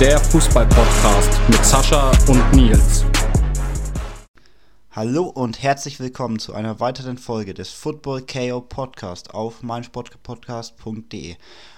[0.00, 3.06] Der Fußball-Podcast mit Sascha und Nils.
[4.90, 11.36] Hallo und herzlich willkommen zu einer weiteren Folge des Football KO Podcast auf meinsportpodcast.de.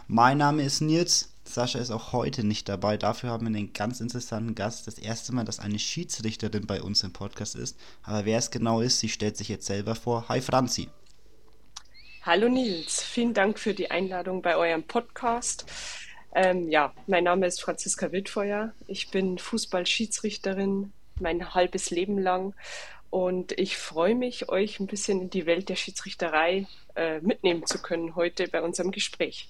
[0.09, 2.97] Mein Name ist Nils, Sascha ist auch heute nicht dabei.
[2.97, 4.89] Dafür haben wir einen ganz interessanten Gast.
[4.89, 7.79] Das erste Mal, dass eine Schiedsrichterin bei uns im Podcast ist.
[8.03, 10.29] Aber wer es genau ist, sie stellt sich jetzt selber vor.
[10.29, 10.89] Hi Franzi.
[12.23, 15.67] Hallo Nils, vielen Dank für die Einladung bei eurem Podcast.
[16.41, 18.73] Ähm, ja, mein Name ist Franziska Wildfeuer.
[18.87, 22.55] Ich bin Fußballschiedsrichterin mein halbes Leben lang
[23.11, 27.79] und ich freue mich, euch ein bisschen in die Welt der Schiedsrichterei äh, mitnehmen zu
[27.79, 29.49] können heute bei unserem Gespräch.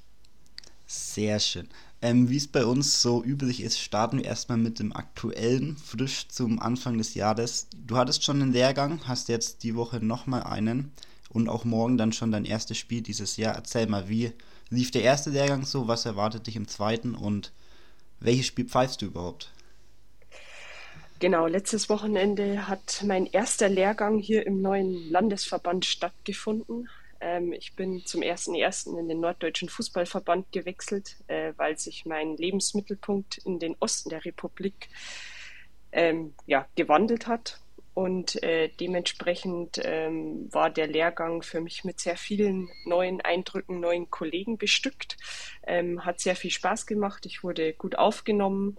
[0.86, 1.68] Sehr schön.
[2.00, 6.28] Ähm, Wie es bei uns so üblich ist, starten wir erstmal mit dem aktuellen, frisch
[6.28, 7.68] zum Anfang des Jahres.
[7.86, 10.90] Du hattest schon einen Lehrgang, hast jetzt die Woche nochmal einen
[11.28, 13.54] und auch morgen dann schon dein erstes Spiel dieses Jahr.
[13.54, 14.32] Erzähl mal, wie
[14.70, 17.52] lief der erste Lehrgang so, was erwartet dich im zweiten und
[18.20, 19.52] welches Spiel pfeifst du überhaupt?
[21.20, 26.88] Genau, letztes Wochenende hat mein erster Lehrgang hier im neuen Landesverband stattgefunden.
[27.20, 28.96] Ähm, ich bin zum 1.1.
[28.96, 34.88] in den Norddeutschen Fußballverband gewechselt, äh, weil sich mein Lebensmittelpunkt in den Osten der Republik
[35.90, 37.60] ähm, ja, gewandelt hat.
[37.98, 44.08] Und äh, dementsprechend ähm, war der Lehrgang für mich mit sehr vielen neuen Eindrücken, neuen
[44.08, 45.16] Kollegen bestückt.
[45.66, 47.26] Ähm, hat sehr viel Spaß gemacht.
[47.26, 48.76] Ich wurde gut aufgenommen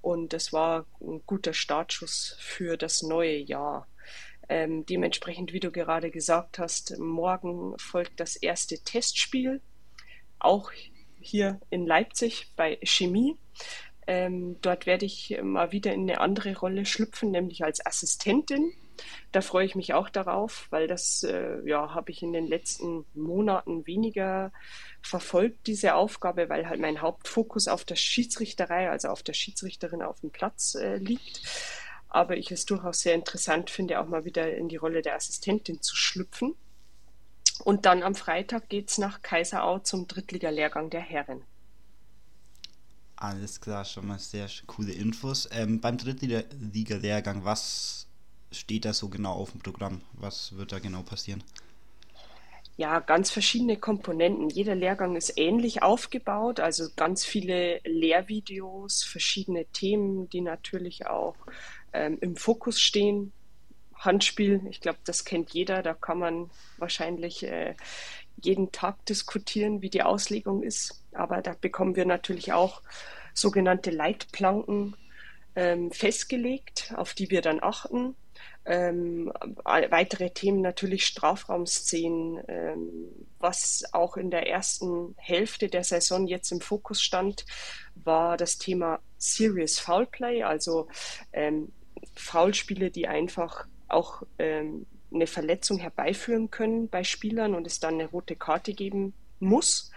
[0.00, 3.88] und das war ein guter Startschuss für das neue Jahr.
[4.48, 9.60] Ähm, dementsprechend, wie du gerade gesagt hast, morgen folgt das erste Testspiel,
[10.38, 10.72] auch
[11.20, 13.36] hier in Leipzig bei Chemie.
[14.06, 18.72] Ähm, dort werde ich mal wieder in eine andere Rolle schlüpfen, nämlich als Assistentin.
[19.30, 23.04] Da freue ich mich auch darauf, weil das äh, ja, habe ich in den letzten
[23.14, 24.52] Monaten weniger
[25.00, 30.20] verfolgt, diese Aufgabe, weil halt mein Hauptfokus auf der Schiedsrichterei, also auf der Schiedsrichterin auf
[30.20, 31.40] dem Platz äh, liegt.
[32.08, 35.80] Aber ich es durchaus sehr interessant finde, auch mal wieder in die Rolle der Assistentin
[35.80, 36.54] zu schlüpfen.
[37.64, 41.42] Und dann am Freitag geht es nach Kaiserau zum Drittliga-Lehrgang der Herren.
[43.22, 45.48] Alles klar, schon mal sehr coole Infos.
[45.52, 48.08] Ähm, beim Drittliga-Lehrgang, was
[48.50, 50.00] steht da so genau auf dem Programm?
[50.14, 51.44] Was wird da genau passieren?
[52.76, 54.48] Ja, ganz verschiedene Komponenten.
[54.48, 61.36] Jeder Lehrgang ist ähnlich aufgebaut, also ganz viele Lehrvideos, verschiedene Themen, die natürlich auch
[61.92, 63.30] ähm, im Fokus stehen.
[63.94, 67.76] Handspiel, ich glaube, das kennt jeder, da kann man wahrscheinlich äh,
[68.40, 71.02] jeden Tag diskutieren, wie die Auslegung ist.
[71.12, 72.82] Aber da bekommen wir natürlich auch
[73.34, 74.96] sogenannte Leitplanken
[75.54, 78.14] ähm, festgelegt, auf die wir dann achten.
[78.64, 79.32] Ähm,
[79.64, 82.84] weitere Themen natürlich Strafraumszenen, ähm,
[83.40, 87.44] was auch in der ersten Hälfte der Saison jetzt im Fokus stand,
[87.96, 90.88] war das Thema Serious Foul Play, also
[91.32, 91.72] ähm,
[92.14, 98.06] Foulspiele, die einfach auch ähm, eine Verletzung herbeiführen können bei Spielern und es dann eine
[98.06, 99.90] rote Karte geben muss.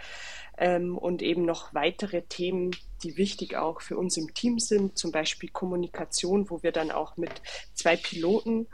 [0.58, 2.72] Ähm, und eben noch weitere Themen,
[3.04, 7.18] die wichtig auch für uns im Team sind, zum Beispiel Kommunikation, wo wir dann auch
[7.18, 7.32] mit
[7.74, 8.68] zwei Piloten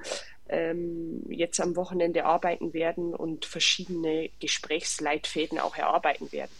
[0.48, 6.52] ähm, jetzt am Wochenende arbeiten werden und verschiedene Gesprächsleitfäden auch erarbeiten werden.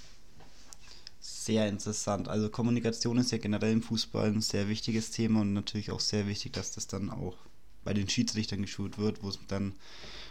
[1.20, 2.28] Sehr interessant.
[2.28, 6.28] Also Kommunikation ist ja generell im Fußball ein sehr wichtiges Thema und natürlich auch sehr
[6.28, 7.36] wichtig, dass das dann auch
[7.84, 9.74] bei den Schiedsrichtern geschult wird, wo es dann,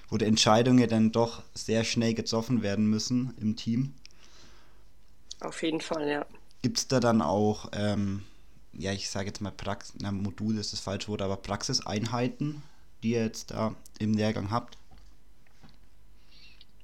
[0.08, 3.94] wo die Entscheidungen dann doch sehr schnell getroffen werden müssen im Team.
[5.40, 6.26] Auf jeden Fall, ja.
[6.62, 8.22] Gibt es da dann auch, ähm,
[8.72, 12.62] ja, ich sage jetzt mal Praxis, na, Modul ist das falsche Wort, aber Praxiseinheiten,
[13.02, 14.76] die ihr jetzt da im Lehrgang habt?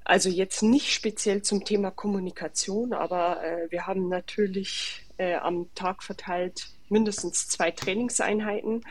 [0.04, 6.02] Also jetzt nicht speziell zum Thema Kommunikation, aber äh, wir haben natürlich äh, am Tag
[6.02, 8.84] verteilt mindestens zwei Trainingseinheiten.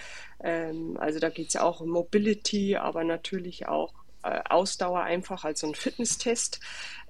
[0.44, 3.94] Ähm, also da geht es auch um Mobility, aber natürlich auch
[4.24, 6.60] äh, Ausdauer einfach, also ein Fitnesstest.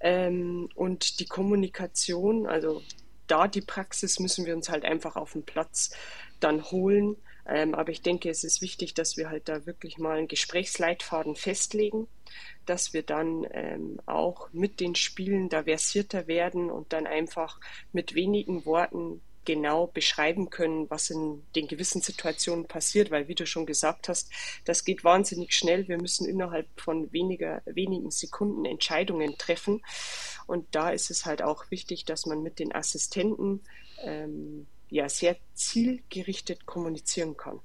[0.02, 2.82] Ähm, und die Kommunikation, also
[3.28, 5.92] da die Praxis müssen wir uns halt einfach auf den Platz
[6.40, 7.16] dann holen.
[7.48, 11.36] Ähm, aber ich denke, es ist wichtig, dass wir halt da wirklich mal einen Gesprächsleitfaden
[11.36, 12.08] festlegen,
[12.66, 17.60] dass wir dann ähm, auch mit den Spielen da versierter werden und dann einfach
[17.94, 23.46] mit wenigen Worten genau beschreiben können, was in den gewissen Situationen passiert, weil wie du
[23.46, 24.30] schon gesagt hast,
[24.66, 25.88] das geht wahnsinnig schnell.
[25.88, 29.82] Wir müssen innerhalb von weniger, wenigen Sekunden Entscheidungen treffen.
[30.48, 33.62] Und da ist es halt auch wichtig, dass man mit den Assistenten
[34.04, 37.60] ähm, ja sehr zielgerichtet kommunizieren kann.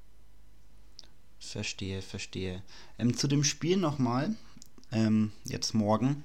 [1.38, 2.62] Verstehe, verstehe.
[2.98, 4.34] Ähm, zu dem Spiel nochmal,
[4.92, 6.24] ähm, jetzt morgen.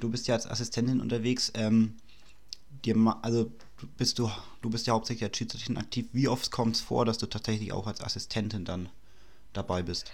[0.00, 1.52] Du bist ja als Assistentin unterwegs.
[1.54, 1.96] Ähm,
[2.84, 3.50] dir, also
[3.86, 4.30] bist du,
[4.60, 6.06] du bist ja hauptsächlich als Schiedsrichterin aktiv.
[6.12, 8.88] Wie oft kommt es vor, dass du tatsächlich auch als Assistentin dann
[9.52, 10.12] dabei bist?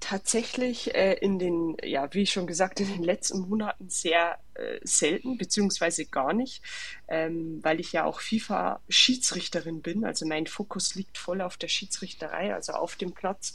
[0.00, 5.36] tatsächlich äh, in den, ja, wie schon gesagt, in den letzten Monaten sehr äh, selten,
[5.36, 6.62] beziehungsweise gar nicht,
[7.08, 10.04] ähm, weil ich ja auch FIFA-Schiedsrichterin bin.
[10.04, 13.54] Also mein Fokus liegt voll auf der Schiedsrichterei, also auf dem Platz.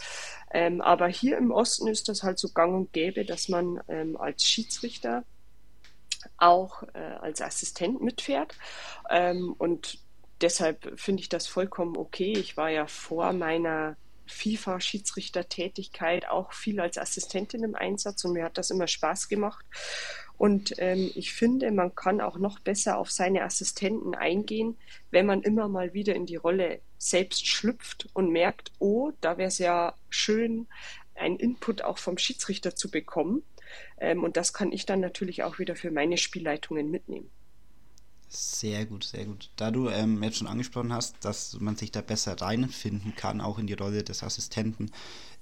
[0.52, 4.18] Ähm, aber hier im Osten ist das halt so gang und gäbe, dass man ähm,
[4.18, 5.24] als Schiedsrichter
[6.38, 8.56] auch äh, als Assistent mitfährt.
[9.10, 10.00] Ähm, und
[10.42, 12.34] deshalb finde ich das vollkommen okay.
[12.34, 13.96] Ich war ja vor meiner
[14.28, 19.64] FIFA-Schiedsrichtertätigkeit auch viel als Assistentin im Einsatz und mir hat das immer Spaß gemacht.
[20.38, 24.78] Und ähm, ich finde, man kann auch noch besser auf seine Assistenten eingehen,
[25.12, 29.50] wenn man immer mal wieder in die Rolle selbst schlüpft und merkt, oh, da wäre
[29.50, 30.66] es ja schön,
[31.14, 33.44] einen Input auch vom Schiedsrichter zu bekommen.
[33.98, 37.32] Ähm, und das kann ich dann natürlich auch wieder für meine Spielleitungen mitnehmen.
[38.30, 39.50] Sehr gut, sehr gut.
[39.58, 43.60] Da du ähm, jetzt schon angesprochen hast, dass man sich da besser reinfinden kann, auch
[43.60, 44.90] in die Rolle des Assistenten,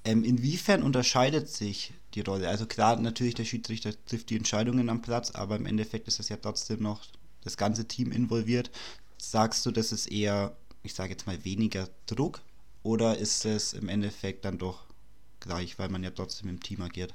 [0.06, 2.50] ähm, inwiefern unterscheidet sich die Rolle?
[2.50, 6.30] Also klar, natürlich der Schiedsrichter trifft die Entscheidungen am Platz, aber im Endeffekt ist das
[6.30, 7.04] ja trotzdem noch
[7.44, 8.72] das ganze Team involviert.
[9.18, 12.42] Sagst du, das ist eher, ich sage jetzt mal, weniger Druck
[12.84, 14.86] oder ist es im Endeffekt dann doch
[15.42, 17.14] gleich, weil man ja trotzdem im Team agiert?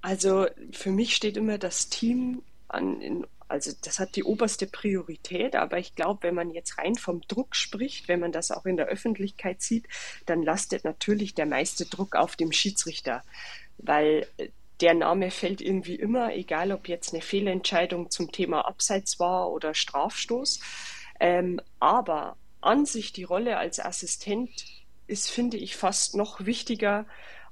[0.00, 5.56] Also für mich steht immer das Team an, in also das hat die oberste Priorität,
[5.56, 8.76] aber ich glaube, wenn man jetzt rein vom Druck spricht, wenn man das auch in
[8.76, 9.86] der Öffentlichkeit sieht,
[10.26, 13.22] dann lastet natürlich der meiste Druck auf dem Schiedsrichter,
[13.78, 14.48] weil äh,
[14.80, 19.74] der Name fällt irgendwie immer, egal ob jetzt eine Fehlentscheidung zum Thema Abseits war oder
[19.74, 20.60] Strafstoß.
[21.18, 24.50] Ähm, aber an sich die Rolle als Assistent
[25.08, 27.06] ist, finde ich, fast noch wichtiger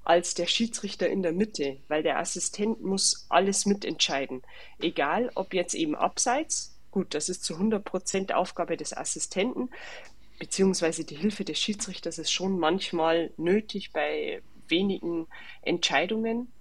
[0.06, 4.43] als der Schiedsrichter in der Mitte, weil der Assistent muss alles mitentscheiden.
[4.79, 9.69] Egal, ob jetzt eben abseits, gut, das ist zu 100 Prozent Aufgabe des Assistenten,
[10.38, 15.26] beziehungsweise die Hilfe des Schiedsrichters ist schon manchmal nötig bei wenigen
[15.62, 16.52] Entscheidungen.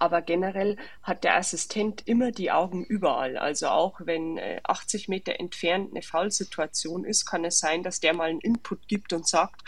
[0.00, 3.36] Aber generell hat der Assistent immer die Augen überall.
[3.38, 8.12] Also auch wenn 80 äh, Meter entfernt eine Fallsituation ist, kann es sein, dass der
[8.12, 9.62] mal einen Input gibt und sagt,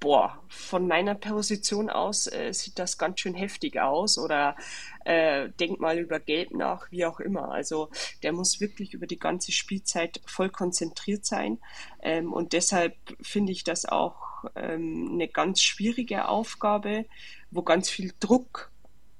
[0.00, 4.56] boah, von meiner Position aus äh, sieht das ganz schön heftig aus oder
[5.04, 7.50] äh, denk mal über Gelb nach, wie auch immer.
[7.50, 7.90] Also
[8.22, 11.58] der muss wirklich über die ganze Spielzeit voll konzentriert sein
[12.02, 17.06] ähm, und deshalb finde ich das auch ähm, eine ganz schwierige Aufgabe,
[17.50, 18.70] wo ganz viel Druck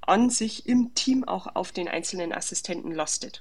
[0.03, 3.41] an sich im Team auch auf den einzelnen Assistenten lastet.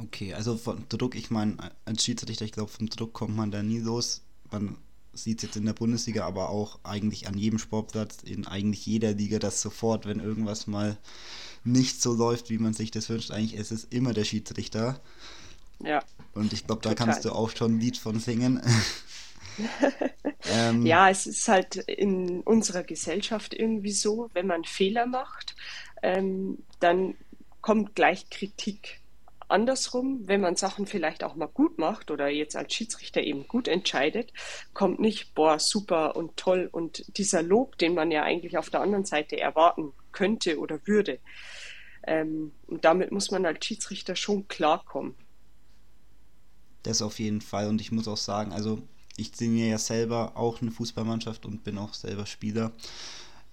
[0.00, 3.62] Okay, also von Druck, ich meine, als Schiedsrichter, ich glaube, vom Druck kommt man da
[3.62, 4.22] nie los.
[4.50, 4.78] Man
[5.12, 9.12] sieht es jetzt in der Bundesliga, aber auch eigentlich an jedem Sportplatz, in eigentlich jeder
[9.12, 10.96] Liga, dass sofort, wenn irgendwas mal
[11.64, 15.00] nicht so läuft, wie man sich das wünscht, eigentlich ist es immer der Schiedsrichter.
[15.80, 16.02] Ja.
[16.34, 18.62] Und ich glaube, da kannst du auch schon ein Lied von singen.
[20.50, 25.54] ähm, ja, es ist halt in unserer Gesellschaft irgendwie so, wenn man Fehler macht,
[26.02, 27.14] ähm, dann
[27.60, 29.01] kommt gleich Kritik
[29.52, 33.68] andersrum, wenn man Sachen vielleicht auch mal gut macht oder jetzt als Schiedsrichter eben gut
[33.68, 34.32] entscheidet,
[34.74, 38.80] kommt nicht, boah, super und toll und dieser Lob, den man ja eigentlich auf der
[38.80, 41.18] anderen Seite erwarten könnte oder würde.
[42.04, 45.14] Ähm, und damit muss man als Schiedsrichter schon klarkommen.
[46.82, 47.68] Das auf jeden Fall.
[47.68, 48.82] Und ich muss auch sagen, also
[49.16, 52.72] ich singe ja selber auch eine Fußballmannschaft und bin auch selber Spieler.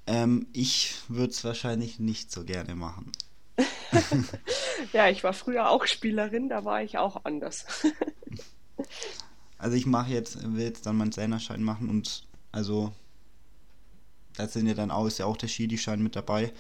[0.08, 3.12] Ähm, ich würde es wahrscheinlich nicht so gerne machen.
[4.94, 7.66] ja, ich war früher auch Spielerin, da war ich auch anders.
[9.58, 12.92] also ich mache jetzt, will jetzt dann meinen Trainerschein machen und also
[14.36, 16.54] da sind ja dann auch, ist ja auch der Schiri-Schein mit dabei.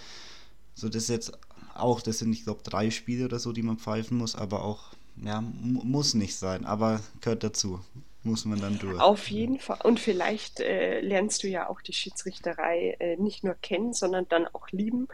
[0.75, 1.31] So, das ist jetzt
[1.75, 4.93] auch, das sind, ich glaube, drei Spiele oder so, die man pfeifen muss, aber auch,
[5.23, 7.79] ja, muss nicht sein, aber gehört dazu
[8.23, 8.99] muss man dann durch.
[8.99, 9.79] Auf jeden Fall.
[9.83, 14.47] Und vielleicht äh, lernst du ja auch die Schiedsrichterei äh, nicht nur kennen, sondern dann
[14.47, 15.07] auch lieben,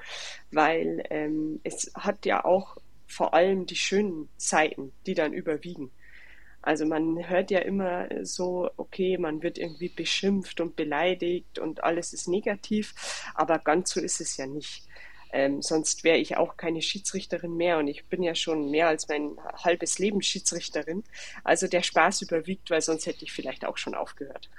[0.52, 5.92] weil ähm, es hat ja auch vor allem die schönen Seiten, die dann überwiegen.
[6.66, 12.12] Also man hört ja immer so, okay, man wird irgendwie beschimpft und beleidigt und alles
[12.12, 12.96] ist negativ,
[13.36, 14.84] aber ganz so ist es ja nicht.
[15.36, 19.10] Ähm, sonst wäre ich auch keine Schiedsrichterin mehr und ich bin ja schon mehr als
[19.10, 21.04] mein halbes Leben Schiedsrichterin.
[21.44, 24.50] Also der Spaß überwiegt, weil sonst hätte ich vielleicht auch schon aufgehört.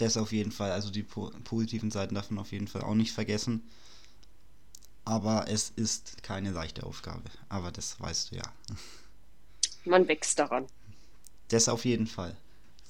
[0.00, 2.96] Das auf jeden Fall, also die po positiven Seiten darf man auf jeden Fall auch
[2.96, 3.70] nicht vergessen.
[5.04, 7.30] Aber es ist keine leichte Aufgabe.
[7.48, 8.52] Aber das weißt du ja.
[9.84, 10.66] Man wächst daran.
[11.50, 12.34] Das auf jeden Fall.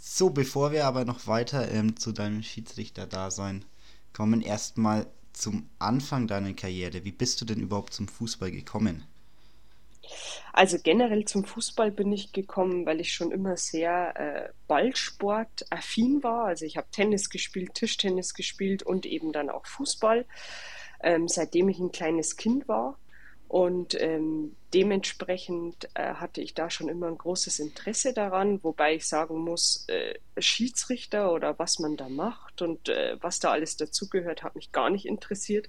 [0.00, 3.66] So, bevor wir aber noch weiter ähm, zu deinem Schiedsrichter-Dasein
[4.14, 5.06] kommen, erstmal
[5.38, 7.04] zum Anfang deiner Karriere.
[7.04, 9.04] Wie bist du denn überhaupt zum Fußball gekommen?
[10.52, 16.46] Also generell zum Fußball bin ich gekommen, weil ich schon immer sehr äh, Ballsport-affin war.
[16.46, 20.26] Also ich habe Tennis gespielt, Tischtennis gespielt und eben dann auch Fußball,
[21.02, 22.98] ähm, seitdem ich ein kleines Kind war.
[23.48, 29.06] Und ähm, dementsprechend äh, hatte ich da schon immer ein großes Interesse daran, wobei ich
[29.06, 34.42] sagen muss, äh, Schiedsrichter oder was man da macht und äh, was da alles dazugehört,
[34.42, 35.68] hat mich gar nicht interessiert.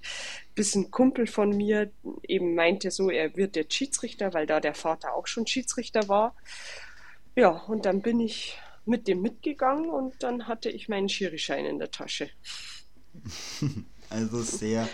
[0.54, 1.90] Bis ein Kumpel von mir
[2.22, 6.36] eben meinte so, er wird jetzt Schiedsrichter, weil da der Vater auch schon Schiedsrichter war.
[7.34, 11.78] Ja, und dann bin ich mit dem mitgegangen und dann hatte ich meinen Schirischein in
[11.78, 12.28] der Tasche.
[14.12, 14.88] Also sehr,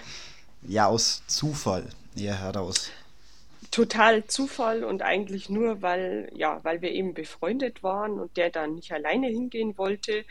[0.68, 2.90] ja, aus Zufall eher heraus.
[3.70, 8.74] Total Zufall und eigentlich nur, weil, ja, weil wir eben befreundet waren und der dann
[8.74, 10.24] nicht alleine hingehen wollte.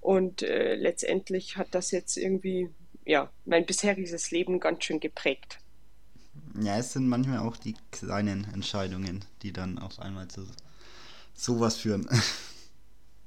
[0.00, 2.70] Und äh, letztendlich hat das jetzt irgendwie,
[3.04, 5.58] ja, mein bisheriges Leben ganz schön geprägt.
[6.60, 10.46] Ja, es sind manchmal auch die kleinen Entscheidungen, die dann auf einmal zu
[11.34, 12.08] sowas führen.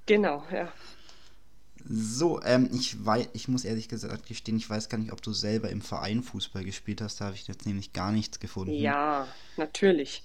[0.07, 0.73] Genau, ja.
[1.87, 5.33] So, ähm, ich, weiß, ich muss ehrlich gesagt gestehen, ich weiß gar nicht, ob du
[5.33, 7.21] selber im Verein Fußball gespielt hast.
[7.21, 8.73] Da habe ich jetzt nämlich gar nichts gefunden.
[8.73, 10.23] Ja, natürlich.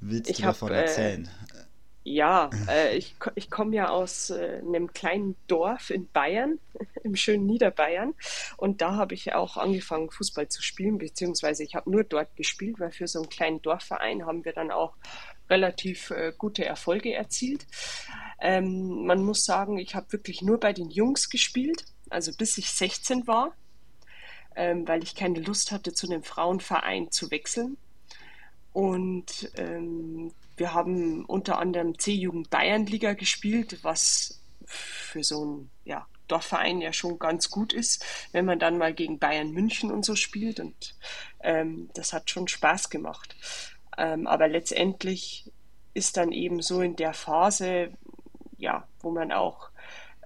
[0.00, 1.24] Willst ich du hab, davon äh, erzählen?
[1.54, 1.64] Äh,
[2.02, 6.58] ja, äh, ich, ich komme ja aus äh, einem kleinen Dorf in Bayern,
[7.04, 8.14] im schönen Niederbayern.
[8.56, 12.80] Und da habe ich auch angefangen, Fußball zu spielen, beziehungsweise ich habe nur dort gespielt,
[12.80, 14.94] weil für so einen kleinen Dorfverein haben wir dann auch
[15.50, 17.66] relativ äh, gute Erfolge erzielt.
[18.40, 22.70] Ähm, man muss sagen, ich habe wirklich nur bei den Jungs gespielt, also bis ich
[22.70, 23.54] 16 war,
[24.56, 27.76] ähm, weil ich keine Lust hatte, zu einem Frauenverein zu wechseln.
[28.72, 36.80] Und ähm, wir haben unter anderem C-Jugend Bayernliga gespielt, was für so einen ja, Dorfverein
[36.80, 40.60] ja schon ganz gut ist, wenn man dann mal gegen Bayern München und so spielt.
[40.60, 40.94] Und
[41.40, 43.36] ähm, das hat schon Spaß gemacht.
[43.98, 45.50] Ähm, aber letztendlich
[45.92, 47.92] ist dann eben so in der Phase,
[48.60, 49.70] ja, wo man auch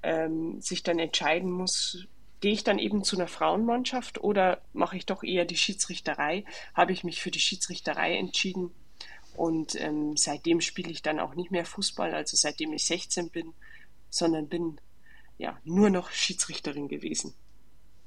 [0.03, 2.07] ähm, sich dann entscheiden muss,
[2.41, 6.45] gehe ich dann eben zu einer Frauenmannschaft oder mache ich doch eher die Schiedsrichterei?
[6.75, 8.71] Habe ich mich für die Schiedsrichterei entschieden
[9.35, 13.55] und ähm, seitdem spiele ich dann auch nicht mehr Fußball, also seitdem ich 16 bin,
[14.11, 14.79] sondern bin
[15.39, 17.35] ja nur noch Schiedsrichterin gewesen.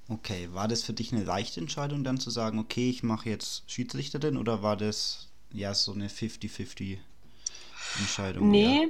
[0.10, 3.70] Okay, war das für dich eine leichte Entscheidung dann zu sagen, okay, ich mache jetzt
[3.70, 6.98] Schiedsrichterin oder war das ja so eine 50-50
[8.00, 8.50] Entscheidung?
[8.50, 8.88] Nee, ja?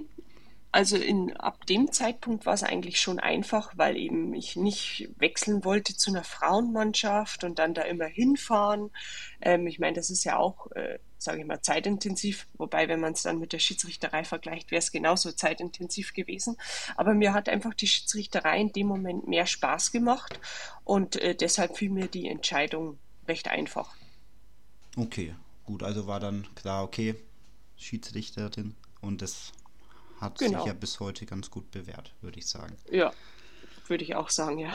[0.71, 5.63] Also in, ab dem Zeitpunkt war es eigentlich schon einfach, weil eben ich nicht wechseln
[5.63, 8.91] wollte zu einer Frauenmannschaft und dann da immer hinfahren.
[9.41, 13.13] Ähm, ich meine, das ist ja auch, äh, sage ich mal, zeitintensiv, wobei, wenn man
[13.13, 16.57] es dann mit der Schiedsrichterei vergleicht, wäre es genauso zeitintensiv gewesen.
[16.95, 20.39] Aber mir hat einfach die Schiedsrichterei in dem Moment mehr Spaß gemacht
[20.83, 23.95] und äh, deshalb fiel mir die Entscheidung recht einfach.
[24.97, 25.33] Okay,
[25.65, 27.15] gut, also war dann klar, okay,
[27.77, 29.53] Schiedsrichterin und das
[30.19, 30.59] hat genau.
[30.59, 32.75] sich ja bis heute ganz gut bewährt, würde ich sagen.
[32.91, 33.13] Ja,
[33.87, 34.73] würde ich auch sagen, ja.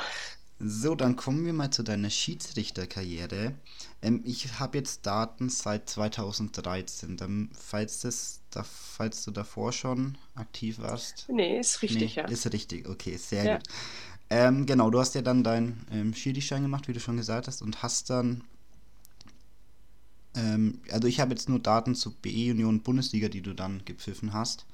[0.64, 3.54] So, dann kommen wir mal zu deiner Schiedsrichterkarriere.
[4.00, 7.16] Ähm, ich habe jetzt Daten seit 2013.
[7.16, 11.26] Dann, falls, das, da, falls du davor schon aktiv warst.
[11.28, 12.28] Nee, ist richtig, nee, ja.
[12.28, 13.56] Ist richtig, okay, sehr ja.
[13.56, 13.66] gut.
[14.30, 17.60] Ähm, genau, du hast ja dann deinen ähm, Schiri-Schein gemacht, wie du schon gesagt hast,
[17.60, 18.44] und hast dann
[20.34, 24.32] ähm, also ich habe jetzt nur Daten zu BE Union Bundesliga, die du dann gepfiffen
[24.32, 24.64] hast.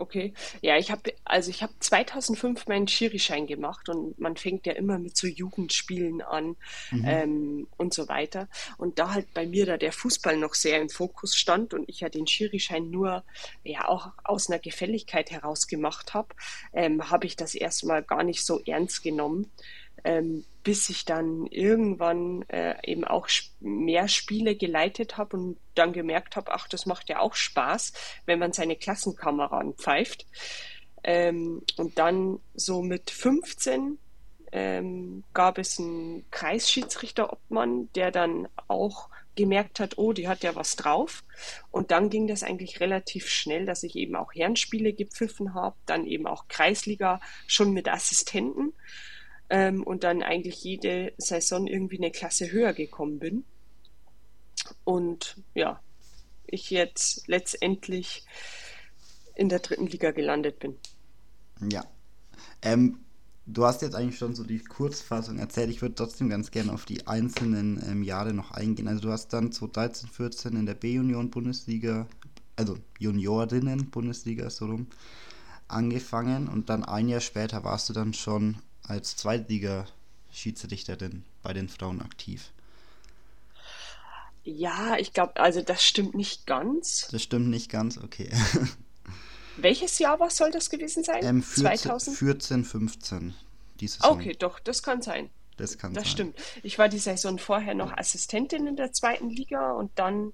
[0.00, 4.74] Okay, ja, ich habe also ich habe 2005 meinen Schirischein gemacht und man fängt ja
[4.74, 6.54] immer mit so Jugendspielen an
[6.92, 7.04] mhm.
[7.04, 8.48] ähm, und so weiter.
[8.76, 11.98] Und da halt bei mir da der Fußball noch sehr im Fokus stand und ich
[11.98, 13.24] ja den Schirischein nur
[13.64, 16.28] ja auch aus einer Gefälligkeit heraus gemacht habe,
[16.72, 19.50] ähm, habe ich das erstmal gar nicht so ernst genommen
[20.08, 23.28] ähm, bis ich dann irgendwann äh, eben auch
[23.60, 27.92] mehr Spiele geleitet habe und dann gemerkt habe, ach, das macht ja auch Spaß,
[28.24, 30.26] wenn man seine Klassenkameraden pfeift.
[31.04, 33.98] Ähm, und dann so mit 15
[34.50, 40.74] ähm, gab es einen Kreisschiedsrichter-Obmann, der dann auch gemerkt hat, oh, die hat ja was
[40.76, 41.22] drauf.
[41.70, 46.06] Und dann ging das eigentlich relativ schnell, dass ich eben auch Herrenspiele gepfiffen habe, dann
[46.06, 48.72] eben auch Kreisliga schon mit Assistenten
[49.50, 53.44] ähm, und dann eigentlich jede Saison irgendwie eine Klasse höher gekommen bin.
[54.84, 55.80] Und ja,
[56.46, 58.24] ich jetzt letztendlich
[59.34, 60.76] in der dritten Liga gelandet bin.
[61.70, 61.84] Ja.
[62.62, 63.00] Ähm,
[63.46, 65.70] du hast jetzt eigentlich schon so die Kurzfassung erzählt.
[65.70, 68.88] Ich würde trotzdem ganz gerne auf die einzelnen ähm, Jahre noch eingehen.
[68.88, 72.06] Also du hast dann 2013, 14 in der B-Union-Bundesliga,
[72.56, 74.88] also Juniorinnen-Bundesliga so rum,
[75.68, 78.56] angefangen und dann ein Jahr später warst du dann schon
[78.88, 82.52] als Zweitliga-Schiedsrichterin bei den Frauen aktiv?
[84.44, 87.08] Ja, ich glaube, also das stimmt nicht ganz.
[87.12, 88.30] Das stimmt nicht ganz, okay.
[89.58, 91.22] Welches Jahr was soll das gewesen sein?
[91.24, 92.16] Ähm, 14, 2000?
[92.16, 93.34] 14, 15,
[93.80, 94.12] die Saison.
[94.12, 95.28] Okay, doch, das kann sein.
[95.56, 96.12] Das kann Das sein.
[96.12, 96.38] stimmt.
[96.62, 100.32] Ich war die Saison vorher noch Assistentin in der zweiten Liga und dann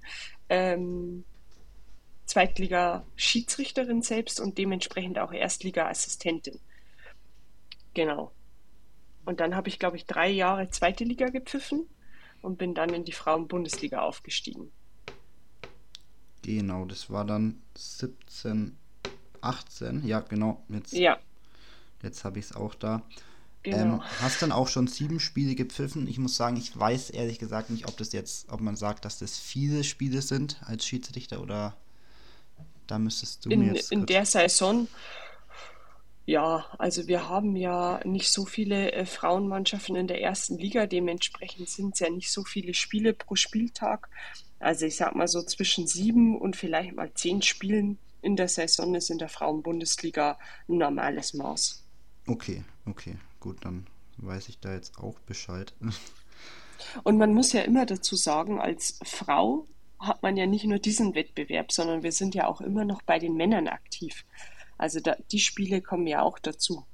[0.50, 1.24] ähm,
[2.26, 6.60] Zweitliga-Schiedsrichterin selbst und dementsprechend auch Erstliga-Assistentin.
[7.94, 8.32] Genau.
[9.24, 11.86] Und dann habe ich, glaube ich, drei Jahre zweite Liga gepfiffen
[12.42, 14.70] und bin dann in die Frauen-Bundesliga aufgestiegen.
[16.42, 18.76] Genau, das war dann 17,
[19.40, 20.06] 18.
[20.06, 20.62] Ja, genau.
[20.68, 21.18] Jetzt, Ja,
[22.02, 23.02] jetzt habe ich es auch da.
[23.62, 23.94] genau.
[23.94, 26.06] Ähm, hast dann auch schon sieben Spiele gepfiffen.
[26.06, 29.18] Ich muss sagen, ich weiß ehrlich gesagt nicht, ob das jetzt, ob man sagt, dass
[29.18, 31.74] das viele Spiele sind als Schiedsrichter oder
[32.86, 34.86] da müsstest du mir in, jetzt in der Saison,
[36.26, 41.68] ja, also wir haben ja nicht so viele äh, Frauenmannschaften in der ersten Liga, dementsprechend
[41.68, 44.08] sind es ja nicht so viele Spiele pro Spieltag.
[44.58, 48.94] Also ich sag mal so zwischen sieben und vielleicht mal zehn Spielen in der Saison
[48.94, 50.38] ist in der Frauenbundesliga
[50.68, 51.84] ein normales Maß.
[52.26, 55.74] Okay, okay, gut, dann weiß ich da jetzt auch Bescheid.
[57.02, 59.66] Und man muss ja immer dazu sagen, als Frau
[59.98, 63.18] hat man ja nicht nur diesen Wettbewerb, sondern wir sind ja auch immer noch bei
[63.18, 64.24] den Männern aktiv.
[64.78, 66.84] Also da, die Spiele kommen ja auch dazu.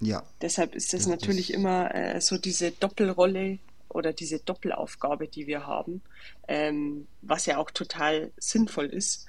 [0.00, 3.58] Ja, Deshalb ist es Das natürlich ist- immer äh, so diese Doppelrolle
[3.88, 6.02] oder diese Doppelaufgabe, die wir haben,
[6.46, 9.26] ähm, was ja auch total sinnvoll ist,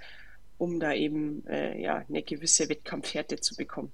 [0.57, 3.91] um da eben äh, ja, eine gewisse Wettkampfhärte zu bekommen.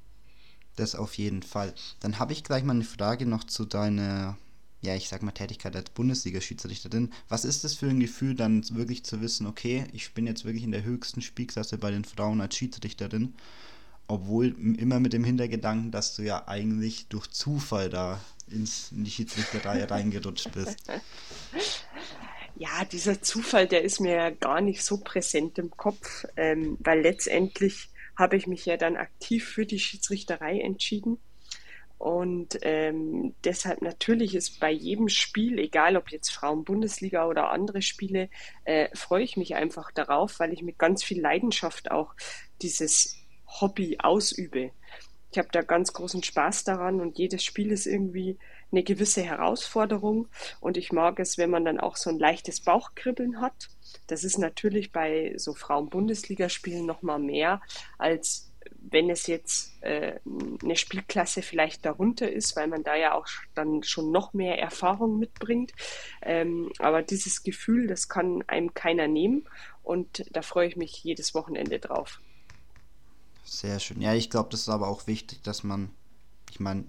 [0.76, 1.74] das auf jeden Fall.
[2.02, 4.38] Dann habe ich gleich mal eine Frage noch zu deiner,
[4.82, 7.12] ja, ich sag mal, Tätigkeit als Bundesliga-Schiedsrichterin.
[7.28, 10.64] Was ist das für ein Gefühl, dann wirklich zu wissen, okay, ich bin jetzt wirklich
[10.64, 13.34] in der höchsten Spielklasse bei den Frauen als Schiedsrichterin,
[14.08, 19.12] obwohl immer mit dem Hintergedanken, dass du ja eigentlich durch Zufall da ins, in die
[19.12, 20.78] Schiedsrichterei reingerutscht bist.
[22.58, 27.02] Ja, dieser Zufall, der ist mir ja gar nicht so präsent im Kopf, ähm, weil
[27.02, 31.18] letztendlich habe ich mich ja dann aktiv für die Schiedsrichterei entschieden.
[32.06, 38.30] Und ähm, deshalb natürlich ist bei jedem Spiel, egal ob jetzt Frauen-Bundesliga oder andere Spiele,
[38.64, 42.14] äh, freue ich mich einfach darauf, weil ich mit ganz viel Leidenschaft auch
[42.62, 43.18] dieses
[43.60, 44.70] Hobby ausübe.
[45.32, 48.38] Ich habe da ganz großen Spaß daran und jedes Spiel ist irgendwie
[48.72, 50.28] eine gewisse Herausforderung
[50.60, 53.70] und ich mag es, wenn man dann auch so ein leichtes Bauchkribbeln hat.
[54.06, 57.62] Das ist natürlich bei so Frauen-Bundesligaspielen noch mal mehr,
[57.98, 58.45] als
[58.96, 60.20] wenn es jetzt äh,
[60.64, 65.20] eine Spielklasse vielleicht darunter ist, weil man da ja auch dann schon noch mehr Erfahrung
[65.20, 65.74] mitbringt.
[66.24, 69.46] Ähm, aber dieses Gefühl, das kann einem keiner nehmen
[69.84, 72.22] und da freue ich mich jedes Wochenende drauf.
[73.44, 74.02] Sehr schön.
[74.02, 75.90] Ja, ich glaube, das ist aber auch wichtig, dass man,
[76.52, 76.86] ich meine,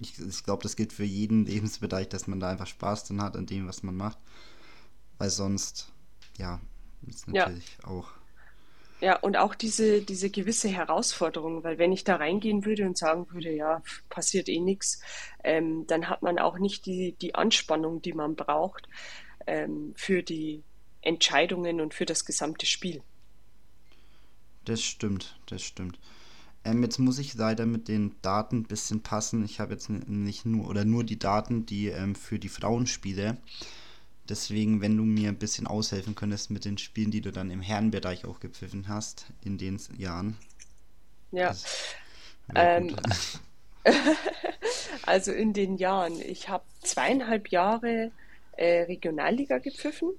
[0.00, 3.36] ich, ich glaube, das gilt für jeden Lebensbereich, dass man da einfach Spaß dran hat
[3.36, 4.18] an dem, was man macht.
[5.18, 5.92] Weil sonst,
[6.38, 6.60] ja,
[7.06, 7.44] ist Ja.
[7.46, 8.08] natürlich auch.
[9.00, 13.26] Ja, und auch diese, diese gewisse Herausforderung, weil wenn ich da reingehen würde und sagen
[13.30, 15.00] würde, ja, passiert eh nichts,
[15.42, 18.88] ähm, dann hat man auch nicht die, die Anspannung, die man braucht
[19.46, 20.62] ähm, für die
[21.02, 23.02] Entscheidungen und für das gesamte Spiel.
[24.64, 25.98] Das stimmt, das stimmt.
[26.64, 29.44] Ähm, jetzt muss ich leider mit den Daten ein bisschen passen.
[29.44, 33.36] Ich habe jetzt nicht nur oder nur die Daten, die ähm, für die Frauenspiele.
[34.28, 37.60] Deswegen, wenn du mir ein bisschen aushelfen könntest mit den Spielen, die du dann im
[37.60, 40.38] Herrenbereich auch gepfiffen hast, in den Jahren.
[41.30, 41.54] Ja,
[42.54, 42.96] Ähm,
[45.06, 48.12] also in den Jahren, ich habe zweieinhalb Jahre
[48.56, 50.12] äh, Regionalliga gepfiffen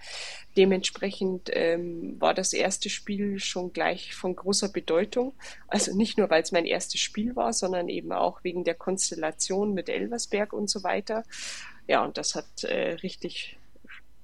[0.58, 5.34] Dementsprechend ähm, war das erste Spiel schon gleich von großer Bedeutung.
[5.68, 9.74] Also nicht nur, weil es mein erstes Spiel war, sondern eben auch wegen der Konstellation
[9.74, 11.24] mit Elversberg und so weiter.
[11.88, 13.58] Ja, und das hat äh, richtig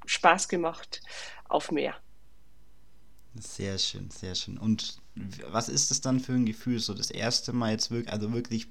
[0.06, 1.02] Spaß gemacht
[1.48, 1.96] auf mehr.
[3.40, 4.58] Sehr schön, sehr schön.
[4.58, 5.02] Und
[5.50, 8.68] was ist das dann für ein Gefühl, so das erste Mal jetzt wirklich, also wirklich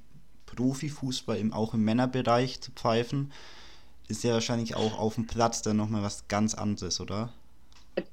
[0.47, 3.33] Profifußball im, auch im Männerbereich zu pfeifen,
[4.09, 7.33] ist ja wahrscheinlich auch auf dem Platz dann nochmal was ganz anderes, oder?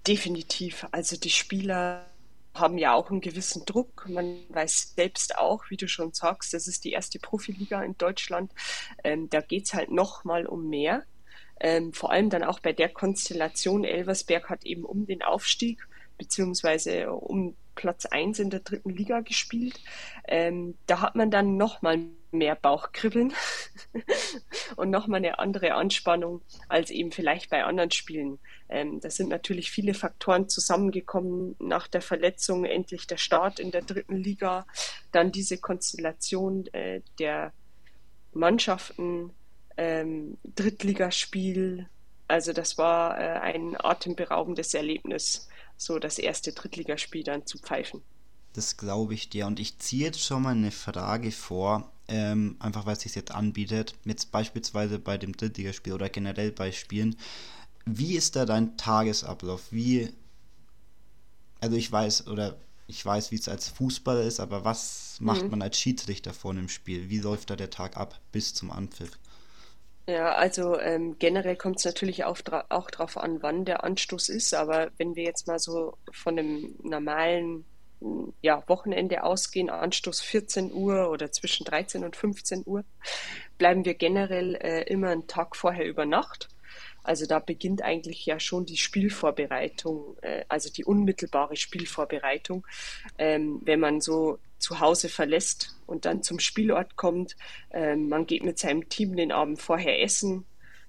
[0.08, 0.88] Definitiv.
[0.92, 2.06] Also die Spieler
[2.54, 4.08] haben ja auch einen gewissen Druck.
[4.10, 8.52] Man weiß selbst auch, wie du schon sagst, das ist die erste Profiliga in Deutschland.
[9.04, 11.04] Ähm, da geht es halt nochmal um mehr.
[11.60, 13.84] Ähm, vor allem dann auch bei der Konstellation.
[13.84, 19.80] Elversberg hat eben um den Aufstieg beziehungsweise um Platz 1 in der dritten Liga gespielt.
[20.28, 23.34] Ähm, da hat man dann nochmal mehr Bauchkribbeln
[24.76, 28.38] und nochmal eine andere Anspannung als eben vielleicht bei anderen Spielen.
[28.70, 33.82] Ähm, da sind natürlich viele Faktoren zusammengekommen nach der Verletzung, endlich der Start in der
[33.82, 34.68] dritten Liga,
[35.12, 37.52] dann diese Konstellation äh, der
[38.32, 39.32] Mannschaften,
[39.76, 41.90] ähm, Drittligaspiel.
[42.28, 45.50] Also das war äh, ein atemberaubendes Erlebnis
[45.82, 48.04] so das erste Drittligaspiel dann zu pfeifen.
[48.54, 49.48] Das glaube ich dir.
[49.48, 53.32] Und ich ziehe jetzt schon mal eine Frage vor, ähm, einfach weil es sich jetzt
[53.32, 53.96] anbietet.
[54.06, 57.16] Jetzt beispielsweise bei dem Drittligaspiel oder generell bei Spielen.
[57.86, 59.72] Wie ist da dein Tagesablauf?
[59.72, 60.14] Wie,
[61.62, 65.50] also ich weiß, oder ich weiß, wie es als Fußballer ist, aber was macht mhm.
[65.52, 67.10] man als Schiedsrichter vor einem Spiel?
[67.10, 69.18] Wie läuft da der Tag ab bis zum Anpfiff?
[70.08, 74.30] Ja, also ähm, generell kommt es natürlich auch, dra auch darauf an, wann der Anstoß
[74.30, 74.54] ist.
[74.54, 77.66] Aber wenn wir jetzt mal so von einem normalen
[78.42, 82.84] ja, Wochenende ausgehen, Anstoß 14 Uhr oder zwischen 13 und 15 Uhr,
[83.58, 86.50] bleiben wir generell äh, immer einen Tag vorher über Nacht.
[87.04, 92.66] Also da beginnt eigentlich ja schon die Spielvorbereitung, äh, also die unmittelbare Spielvorbereitung.
[93.18, 97.36] Ähm, wenn man so zu Hause verlässt und dann zum Spielort kommt.
[97.72, 100.46] Ähm, man geht mit seinem Team den Abend vorher essen.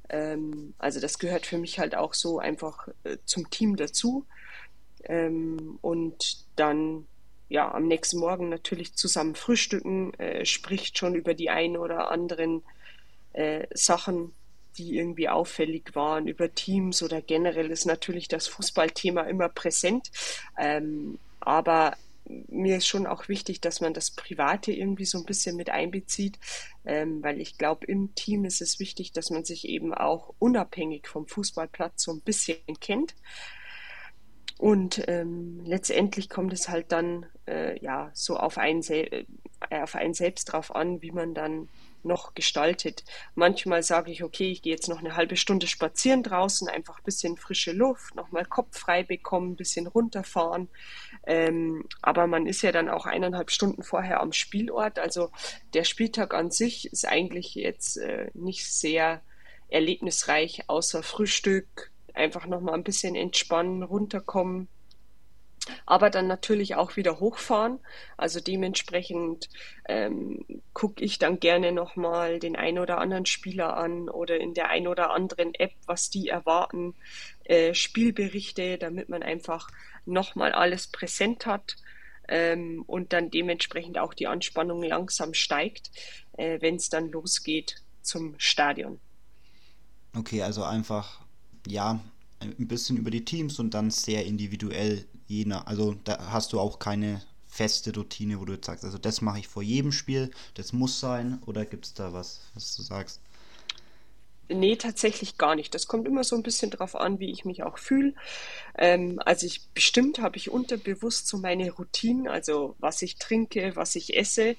[0.09, 4.27] Ähm, also das gehört für mich halt auch so einfach äh, zum Team dazu.
[5.05, 7.07] Ähm, und dann
[7.49, 12.63] ja am nächsten Morgen natürlich zusammen frühstücken, äh, spricht schon über die ein oder anderen
[13.33, 14.33] äh, Sachen,
[14.79, 20.11] die irgendwie auffällig waren, über Teams oder generell ist natürlich das Fußballthema immer präsent.
[20.59, 25.57] Ähm, aber mir ist schon auch wichtig, dass man das Private irgendwie so ein bisschen
[25.57, 26.39] mit einbezieht,
[26.85, 31.09] ähm, weil ich glaube, im Team ist es wichtig, dass man sich eben auch unabhängig
[31.09, 33.15] vom Fußballplatz so ein bisschen kennt.
[34.59, 39.25] Und ähm, letztendlich kommt es halt dann äh, ja so auf einen, äh,
[39.71, 41.69] auf einen selbst drauf an, wie man dann
[42.05, 43.05] noch gestaltet.
[43.35, 47.05] Manchmal sage ich, okay, ich gehe jetzt noch eine halbe Stunde spazieren draußen, einfach ein
[47.05, 50.69] bisschen frische Luft, nochmal Kopf frei bekommen, ein bisschen runterfahren.
[51.27, 54.99] Ähm, aber man ist ja dann auch eineinhalb Stunden vorher am Spielort.
[54.99, 55.31] Also
[55.75, 59.23] der Spieltag an sich ist eigentlich jetzt äh, nicht sehr
[59.69, 64.69] erlebnisreich, außer Frühstück, einfach nochmal ein bisschen entspannen, runterkommen,
[65.87, 67.79] aber dann natürlich auch wieder hochfahren.
[68.17, 69.49] Also dementsprechend
[69.89, 74.69] ähm, gucke ich dann gerne nochmal den ein oder anderen Spieler an oder in der
[74.69, 76.95] ein oder anderen App, was die erwarten,
[77.45, 79.69] äh, Spielberichte, damit man einfach
[80.05, 81.77] nochmal alles präsent hat
[82.29, 85.91] ähm, und dann dementsprechend auch die Anspannung langsam steigt,
[86.33, 89.01] äh, wenn es dann losgeht zum Stadion.
[90.15, 91.21] Okay, also einfach,
[91.67, 92.01] ja,
[92.41, 95.67] ein bisschen über die Teams und dann sehr individuell jener.
[95.69, 99.39] Also da hast du auch keine feste Routine, wo du jetzt sagst, also das mache
[99.39, 103.21] ich vor jedem Spiel, das muss sein, oder gibt es da was, was du sagst?
[104.49, 105.75] Nee, tatsächlich gar nicht.
[105.75, 108.15] Das kommt immer so ein bisschen drauf an, wie ich mich auch fühle.
[108.77, 113.97] Ähm, also ich bestimmt habe ich unterbewusst so meine Routinen, also was ich trinke, was
[113.97, 114.57] ich esse.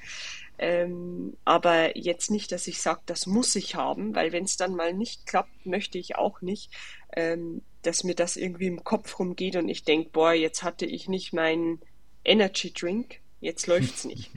[0.58, 4.76] Ähm, aber jetzt nicht, dass ich sage, das muss ich haben, weil wenn es dann
[4.76, 6.72] mal nicht klappt, möchte ich auch nicht,
[7.16, 11.10] ähm, dass mir das irgendwie im Kopf rumgeht und ich denke, boah, jetzt hatte ich
[11.10, 11.82] nicht meinen
[12.24, 14.32] Energy Drink, jetzt läuft es nicht.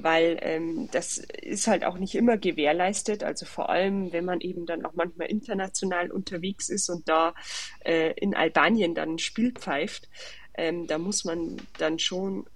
[0.00, 3.24] Weil ähm, das ist halt auch nicht immer gewährleistet.
[3.24, 7.34] Also vor allem, wenn man eben dann auch manchmal international unterwegs ist und da
[7.84, 10.08] äh, in Albanien dann ein Spiel pfeift,
[10.54, 12.46] ähm, da muss man dann schon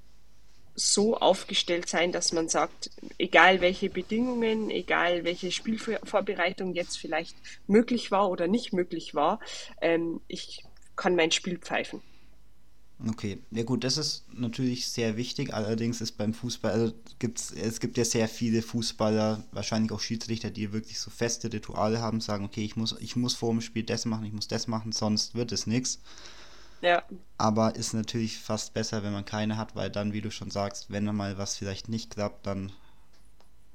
[0.74, 8.10] so aufgestellt sein, dass man sagt, egal welche Bedingungen, egal welche Spielvorbereitung jetzt vielleicht möglich
[8.10, 9.40] war oder nicht möglich war,
[9.80, 10.64] ähm, ich
[10.96, 12.00] kann mein Spiel pfeifen.
[13.08, 15.52] Okay, ja gut, das ist natürlich sehr wichtig.
[15.52, 20.50] Allerdings ist beim Fußball, also gibt's, es gibt ja sehr viele Fußballer, wahrscheinlich auch Schiedsrichter,
[20.50, 23.82] die wirklich so feste Rituale haben, sagen, okay, ich muss, ich muss vor dem Spiel
[23.82, 26.00] das machen, ich muss das machen, sonst wird es nichts.
[26.80, 27.02] Ja.
[27.38, 30.90] Aber ist natürlich fast besser, wenn man keine hat, weil dann, wie du schon sagst,
[30.90, 32.72] wenn mal was vielleicht nicht klappt, dann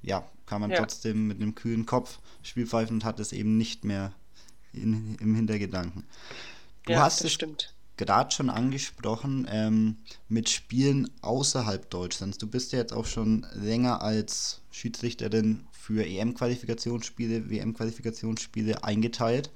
[0.02, 0.78] ja, kann man ja.
[0.78, 4.13] trotzdem mit einem kühlen Kopf Spiel pfeifen und hat es eben nicht mehr
[4.72, 6.06] in, im Hintergedanken.
[6.86, 9.98] Du ja, hast das stimmt gerade schon angesprochen, ähm,
[10.30, 12.38] mit Spielen außerhalb Deutschlands.
[12.38, 19.50] Du bist ja jetzt auch schon länger als Schiedsrichterin für EM-Qualifikationsspiele, WM-Qualifikationsspiele eingeteilt.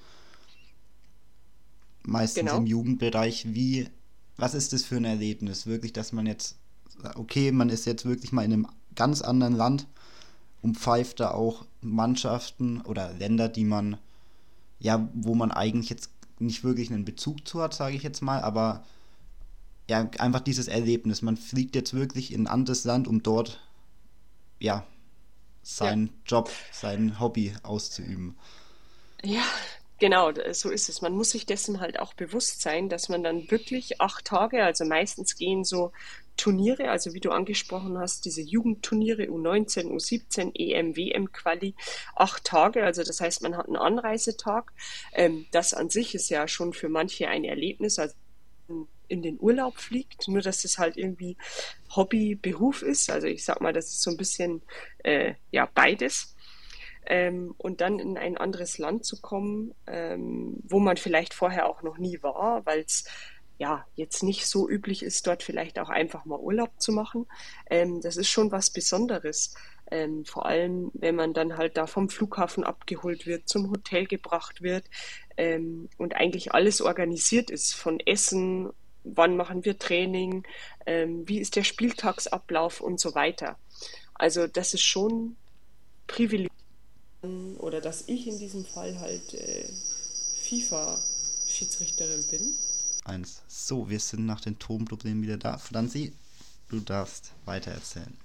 [2.04, 2.58] Meistens genau.
[2.58, 3.54] im Jugendbereich.
[3.54, 3.88] Wie,
[4.38, 5.68] was ist das für ein Erlebnis?
[5.68, 6.58] Wirklich, dass man jetzt,
[7.16, 9.88] okay, man ist jetzt wirklich mal in einem ganz anderen Land
[10.62, 13.98] und pfeift da auch Mannschaften oder Länder, die man,
[14.80, 16.10] ja, wo man eigentlich jetzt
[16.42, 18.84] nicht wirklich einen Bezug zu hat, sage ich jetzt mal, aber
[19.90, 21.22] ja, einfach dieses Erlebnis.
[21.22, 23.60] Man fliegt jetzt wirklich in ein anderes Land, um dort,
[24.60, 24.86] ja,
[25.64, 26.14] seinen ja.
[26.26, 28.38] Job, sein Hobby auszuüben.
[29.24, 29.44] Ja,
[30.02, 31.04] Genau, so ist es.
[31.04, 34.84] Man muss sich dessen halt auch bewusst sein, dass man dann wirklich acht Tage, also
[34.84, 35.92] meistens gehen so
[36.42, 41.76] Turniere, also wie du angesprochen hast, diese Jugendturniere U19, U17, EM, WM Quali,
[42.16, 42.84] acht Tage.
[42.84, 44.74] Also das heißt, man hat einen Anreisetag.
[45.14, 48.16] Ähm, das an sich ist ja schon für manche ein Erlebnis, also
[49.08, 51.38] in den Urlaub fliegt, nur dass es halt irgendwie
[51.96, 53.12] Hobby, Beruf ist.
[53.12, 54.64] Also ich sag mal, das ist so ein bisschen
[55.04, 56.36] äh, ja beides
[57.06, 61.84] ähm, und dann in ein anderes Land zu kommen, ähm, wo man vielleicht vorher auch
[61.84, 63.06] noch nie war, weil es
[63.62, 67.28] ja jetzt nicht so üblich ist, dort vielleicht auch einfach mal Urlaub zu machen.
[67.70, 69.54] Ähm, das ist schon was Besonderes.
[69.92, 74.64] Ähm, vor allem, wenn man dann halt da vom Flughafen abgeholt wird, zum Hotel gebracht
[74.64, 74.86] wird
[75.38, 78.72] ähm, und eigentlich alles organisiert ist, von Essen,
[79.04, 80.44] wann machen wir Training,
[80.88, 83.60] ähm, wie ist der Spieltagsablauf und so weiter.
[84.16, 85.36] Also das ist schon
[86.08, 86.52] privilegiert
[87.60, 89.70] oder dass ich in diesem Fall halt äh,
[90.50, 92.56] FIFA-Schiedsrichterin bin.
[93.04, 93.44] Eins.
[93.48, 95.58] So, wir sind nach den Tonproblemen wieder da.
[95.58, 96.14] Franzi,
[96.70, 98.16] du darfst weiter erzählen.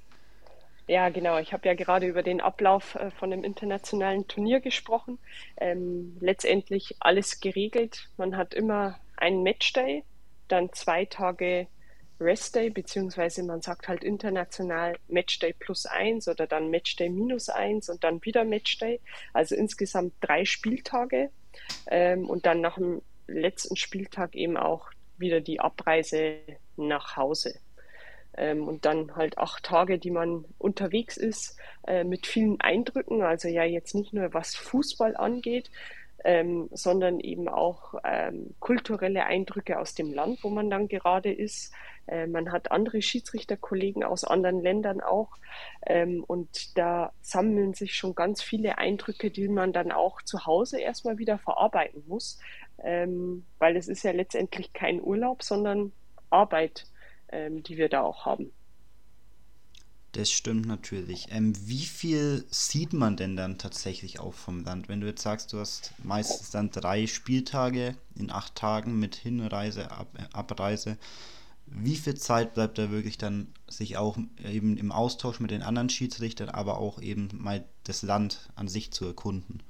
[0.89, 1.39] Ja, genau.
[1.39, 5.19] Ich habe ja gerade über den Ablauf äh, von dem internationalen Turnier gesprochen.
[5.57, 8.09] Ähm, letztendlich alles geregelt.
[8.17, 10.05] Man hat immer einen Matchday,
[10.47, 11.67] dann zwei Tage
[12.21, 18.05] Restday, beziehungsweise man sagt halt international Matchday plus eins oder dann Matchday minus eins und
[18.05, 19.01] dann wieder Matchday.
[19.33, 21.31] Also insgesamt drei Spieltage
[21.89, 26.39] ähm, und dann nach dem letzten Spieltag eben auch wieder die Abreise
[26.77, 27.55] nach Hause.
[28.37, 33.23] Ähm, und dann halt acht Tage, die man unterwegs ist, äh, mit vielen Eindrücken.
[33.23, 35.71] Also ja jetzt nicht nur was Fußball angeht,
[36.25, 41.73] ähm, sondern eben auch ähm, kulturelle Eindrücke aus dem Land, wo man dann gerade ist.
[42.07, 45.37] Äh, man hat andere Schiedsrichterkollegen aus anderen Ländern auch.
[45.87, 50.81] Ähm, und da sammeln sich schon ganz viele Eindrücke, die man dann auch zu Hause
[50.81, 52.39] erstmal wieder verarbeiten muss.
[52.83, 55.93] Ähm, weil es ist ja letztendlich kein Urlaub, sondern
[56.31, 56.87] Arbeit,
[57.29, 58.53] ähm, die wir da auch haben.
[60.17, 61.27] Das stimmt natürlich.
[61.31, 64.89] Ähm, wie viel sieht man denn dann tatsächlich auch vom Land?
[64.89, 69.91] Wenn du jetzt sagst, du hast meistens dann drei Spieltage in acht Tagen mit Hinreise,
[69.91, 70.97] Ab Abreise,
[71.67, 75.91] wie viel Zeit bleibt da wirklich dann sich auch eben im Austausch mit den anderen
[75.91, 79.62] Schiedsrichtern, aber auch eben mal das Land an sich zu erkunden?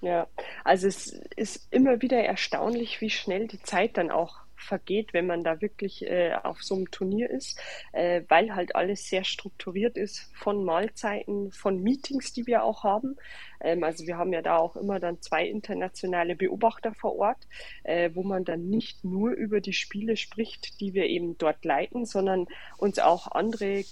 [0.00, 0.28] Ja,
[0.64, 5.42] also es ist immer wieder erstaunlich, wie schnell die Zeit dann auch vergeht, wenn man
[5.42, 7.58] da wirklich äh, auf so einem Turnier ist,
[7.92, 13.16] äh, weil halt alles sehr strukturiert ist von Mahlzeiten, von Meetings, die wir auch haben.
[13.60, 17.48] Ähm, also wir haben ja da auch immer dann zwei internationale Beobachter vor Ort,
[17.84, 22.04] äh, wo man dann nicht nur über die Spiele spricht, die wir eben dort leiten,
[22.04, 23.84] sondern uns auch andere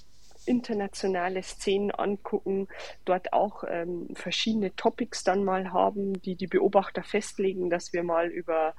[0.47, 2.69] internationale Szenen angucken,
[3.05, 8.29] dort auch ähm, verschiedene Topics dann mal haben, die die Beobachter festlegen, dass wir mal
[8.29, 8.75] über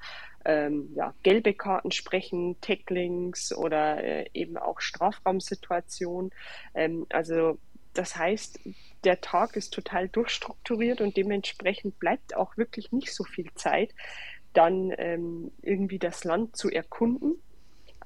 [0.45, 6.31] ähm, ja, gelbe Karten sprechen, Tacklings oder äh, eben auch Strafraumsituationen.
[6.73, 7.57] Ähm, also
[7.93, 8.59] das heißt,
[9.03, 13.93] der Tag ist total durchstrukturiert und dementsprechend bleibt auch wirklich nicht so viel Zeit,
[14.53, 17.41] dann ähm, irgendwie das Land zu erkunden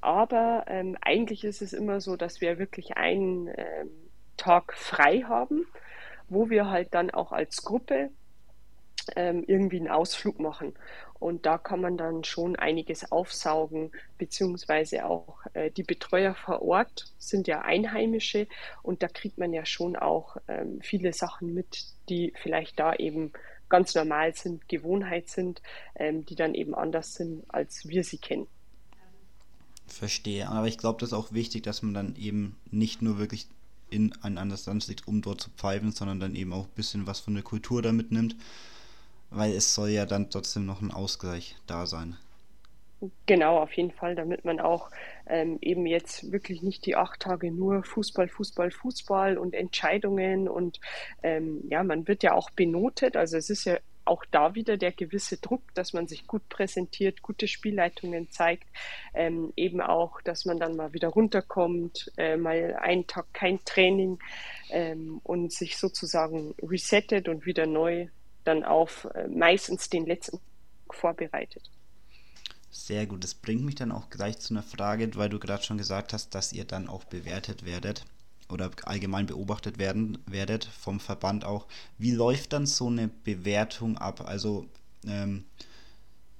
[0.02, 3.90] aber ähm, eigentlich ist es immer so, dass wir wirklich einen ähm,
[4.36, 5.66] Tag frei haben,
[6.28, 8.10] wo wir halt dann auch als Gruppe
[9.16, 10.74] ähm, irgendwie einen Ausflug machen.
[11.18, 17.12] Und da kann man dann schon einiges aufsaugen, beziehungsweise auch äh, die Betreuer vor Ort
[17.18, 18.48] sind ja Einheimische
[18.82, 23.32] und da kriegt man ja schon auch ähm, viele Sachen mit, die vielleicht da eben
[23.68, 25.62] ganz normal sind, Gewohnheit sind,
[25.94, 28.48] ähm, die dann eben anders sind, als wir sie kennen.
[29.92, 33.46] Verstehe, aber ich glaube, das ist auch wichtig, dass man dann eben nicht nur wirklich
[33.90, 37.06] in ein anderes Land liegt, um dort zu pfeifen, sondern dann eben auch ein bisschen
[37.06, 38.34] was von der Kultur da mitnimmt,
[39.30, 42.16] weil es soll ja dann trotzdem noch ein Ausgleich da sein.
[43.26, 44.90] Genau, auf jeden Fall, damit man auch
[45.26, 50.80] ähm, eben jetzt wirklich nicht die acht Tage nur Fußball, Fußball, Fußball und Entscheidungen und
[51.22, 53.16] ähm, ja, man wird ja auch benotet.
[53.16, 57.22] Also es ist ja auch da wieder der gewisse Druck, dass man sich gut präsentiert,
[57.22, 58.68] gute Spielleitungen zeigt,
[59.14, 64.18] ähm, eben auch, dass man dann mal wieder runterkommt, äh, mal einen Tag kein Training
[64.70, 68.08] ähm, und sich sozusagen resettet und wieder neu
[68.44, 70.38] dann auf äh, meistens den letzten
[70.90, 71.70] vorbereitet.
[72.70, 75.78] Sehr gut, das bringt mich dann auch gleich zu einer Frage, weil du gerade schon
[75.78, 78.04] gesagt hast, dass ihr dann auch bewertet werdet
[78.52, 81.66] oder allgemein beobachtet werden werdet vom Verband auch.
[81.98, 84.20] Wie läuft dann so eine Bewertung ab?
[84.26, 84.66] Also
[85.06, 85.44] ähm,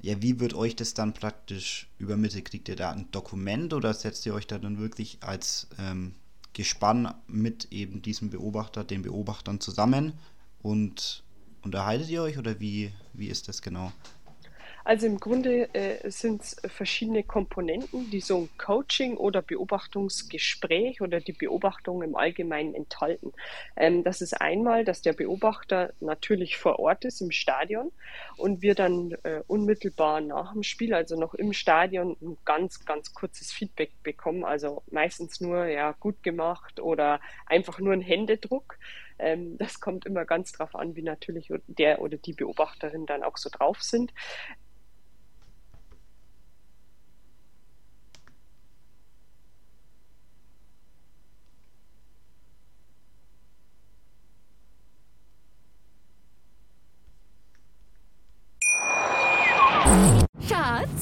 [0.03, 2.45] ja, wie wird euch das dann praktisch übermittelt?
[2.45, 6.15] Kriegt ihr da ein Dokument oder setzt ihr euch da dann wirklich als ähm,
[6.53, 10.13] Gespann mit eben diesem Beobachter, den Beobachtern zusammen
[10.61, 11.23] und
[11.63, 13.93] unterhaltet ihr euch oder wie, wie ist das genau?
[14.85, 21.21] Also im Grunde äh, sind es verschiedene Komponenten, die so ein Coaching oder Beobachtungsgespräch oder
[21.21, 23.33] die Beobachtung im Allgemeinen enthalten.
[23.77, 27.93] Ähm, das ist einmal, dass der Beobachter natürlich vor Ort ist im Stadion
[28.37, 33.15] und wir dann äh, unmittelbar nach dem Spiel, also noch im Stadion, ein ganz, ganz
[33.15, 34.45] kurzes Feedback bekommen.
[34.45, 38.79] Also meistens nur ja gut gemacht oder einfach nur ein Händedruck.
[39.19, 43.37] Ähm, das kommt immer ganz drauf an, wie natürlich der oder die Beobachterin dann auch
[43.37, 44.13] so drauf sind.
[60.49, 61.02] Schatz,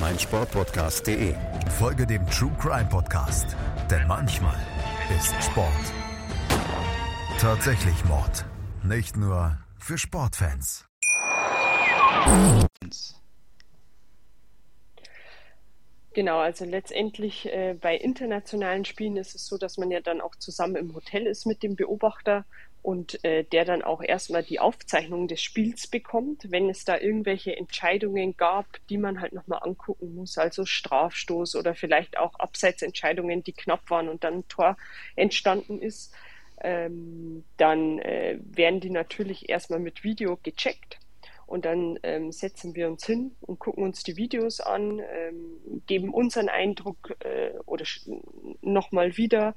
[0.00, 1.34] meinsportpodcast.de.
[1.78, 3.56] Folge dem True Crime Podcast,
[3.90, 4.56] denn manchmal
[5.16, 5.92] ist Sport
[7.42, 8.44] tatsächlich Mord.
[8.84, 10.86] Nicht nur für Sportfans.
[16.14, 20.36] Genau, also letztendlich äh, bei internationalen Spielen ist es so, dass man ja dann auch
[20.36, 22.44] zusammen im Hotel ist mit dem Beobachter
[22.82, 27.56] und äh, der dann auch erstmal die Aufzeichnung des Spiels bekommt, wenn es da irgendwelche
[27.56, 33.52] Entscheidungen gab, die man halt nochmal angucken muss, also Strafstoß oder vielleicht auch Abseitsentscheidungen, die
[33.52, 34.76] knapp waren und dann ein Tor
[35.14, 36.12] entstanden ist,
[36.60, 40.98] ähm, dann äh, werden die natürlich erstmal mit Video gecheckt
[41.46, 46.14] und dann ähm, setzen wir uns hin und gucken uns die Videos an, ähm, geben
[46.14, 47.84] unseren Eindruck äh, oder
[48.60, 49.54] nochmal wieder,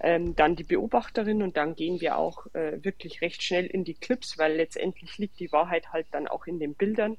[0.00, 3.94] ähm, dann die Beobachterin und dann gehen wir auch äh, wirklich recht schnell in die
[3.94, 7.16] Clips, weil letztendlich liegt die Wahrheit halt dann auch in den Bildern.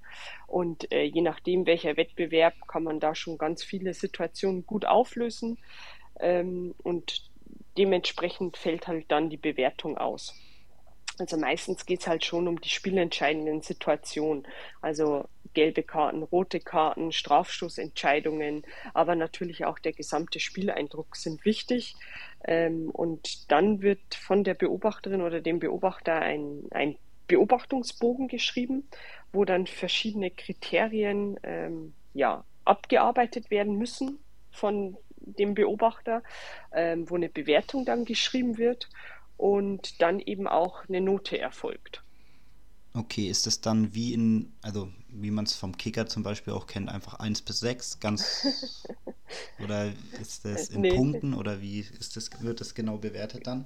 [0.47, 5.57] Und äh, je nachdem, welcher Wettbewerb, kann man da schon ganz viele Situationen gut auflösen.
[6.19, 7.29] Ähm, und
[7.77, 10.35] dementsprechend fällt halt dann die Bewertung aus.
[11.19, 14.47] Also meistens geht es halt schon um die spielentscheidenden Situationen.
[14.81, 21.95] Also gelbe Karten, rote Karten, Strafstoßentscheidungen, aber natürlich auch der gesamte Spieleindruck sind wichtig.
[22.45, 28.87] Ähm, und dann wird von der Beobachterin oder dem Beobachter ein, ein Beobachtungsbogen geschrieben,
[29.33, 34.19] wo dann verschiedene Kriterien ähm, ja, abgearbeitet werden müssen
[34.51, 36.23] von dem Beobachter,
[36.73, 38.89] ähm, wo eine Bewertung dann geschrieben wird
[39.39, 42.03] und dann eben auch eine Note erfolgt.
[42.93, 46.67] Okay, ist das dann wie in, also wie man es vom Kicker zum Beispiel auch
[46.67, 48.47] kennt, einfach 1 bis 6, ganz
[49.63, 49.91] oder
[50.21, 50.95] ist das in nee.
[50.95, 53.65] Punkten oder wie ist das, wird das genau bewertet dann?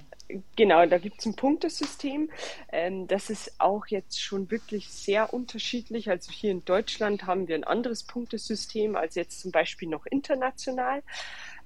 [0.56, 2.30] Genau, da gibt es ein Punktesystem.
[2.72, 6.08] Ähm, das ist auch jetzt schon wirklich sehr unterschiedlich.
[6.08, 11.02] Also hier in Deutschland haben wir ein anderes Punktesystem als jetzt zum Beispiel noch international.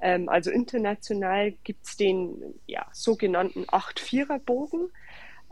[0.00, 4.90] Ähm, also international gibt es den ja, sogenannten 8-4er-Bogen.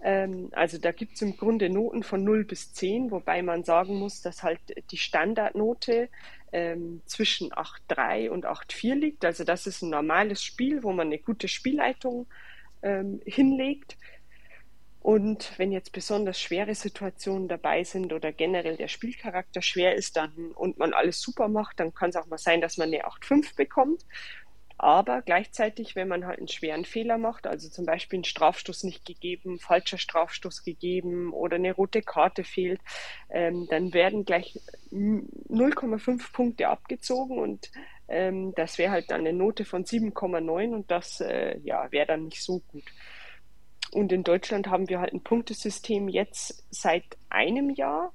[0.03, 3.99] Ähm, also da gibt es im Grunde Noten von 0 bis 10, wobei man sagen
[3.99, 6.09] muss, dass halt die Standardnote
[6.53, 9.25] ähm, zwischen 8,3 und 8,4 liegt.
[9.25, 12.27] Also das ist ein normales Spiel, wo man eine gute Spielleitung
[12.83, 13.97] ähm, hinlegt.
[15.01, 20.51] Und wenn jetzt besonders schwere Situationen dabei sind oder generell der Spielcharakter schwer ist dann
[20.55, 23.55] und man alles super macht, dann kann es auch mal sein, dass man eine 8-5
[23.55, 24.05] bekommt.
[24.79, 29.07] Aber gleichzeitig, wenn man halt einen schweren Fehler macht, also zum Beispiel einen Strafstoß nicht
[29.07, 32.81] gegeben, falscher Strafstoß gegeben oder eine rote Karte fehlt,
[33.31, 34.61] ähm, dann werden gleich
[34.91, 37.71] 0,5 Punkte abgezogen und
[38.09, 42.25] ähm, das wäre halt dann eine Note von 7,9 und das äh, ja, wäre dann
[42.25, 42.85] nicht so gut.
[43.93, 48.13] Und in Deutschland haben wir halt ein Punktesystem jetzt seit einem Jahr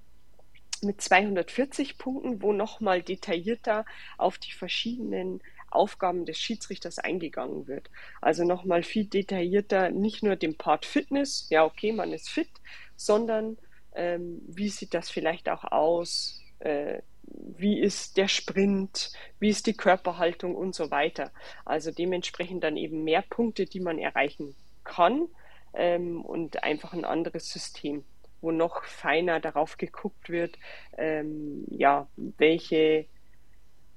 [0.83, 3.85] mit 240 Punkten, wo nochmal detaillierter
[4.17, 5.41] auf die verschiedenen
[5.71, 7.89] Aufgaben des Schiedsrichters eingegangen wird.
[8.21, 12.49] Also nochmal viel detaillierter, nicht nur dem Part Fitness, ja okay, man ist fit,
[12.95, 13.57] sondern
[13.93, 19.73] ähm, wie sieht das vielleicht auch aus, äh, wie ist der Sprint, wie ist die
[19.73, 21.31] Körperhaltung und so weiter.
[21.65, 25.27] Also dementsprechend dann eben mehr Punkte, die man erreichen kann
[25.73, 28.03] ähm, und einfach ein anderes System,
[28.41, 30.57] wo noch feiner darauf geguckt wird,
[30.97, 33.05] ähm, ja, welche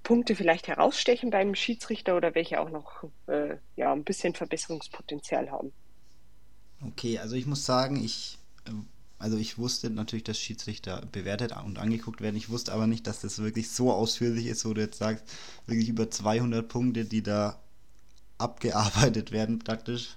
[0.04, 5.72] Punkte vielleicht herausstechen beim Schiedsrichter oder welche auch noch äh, ja, ein bisschen Verbesserungspotenzial haben.
[6.86, 8.70] Okay, also ich muss sagen, ich, äh,
[9.18, 12.36] also ich wusste natürlich, dass Schiedsrichter bewertet und angeguckt werden.
[12.36, 15.24] Ich wusste aber nicht, dass das wirklich so ausführlich ist, wo du jetzt sagst,
[15.66, 17.58] wirklich über 200 Punkte, die da
[18.38, 20.16] abgearbeitet werden praktisch.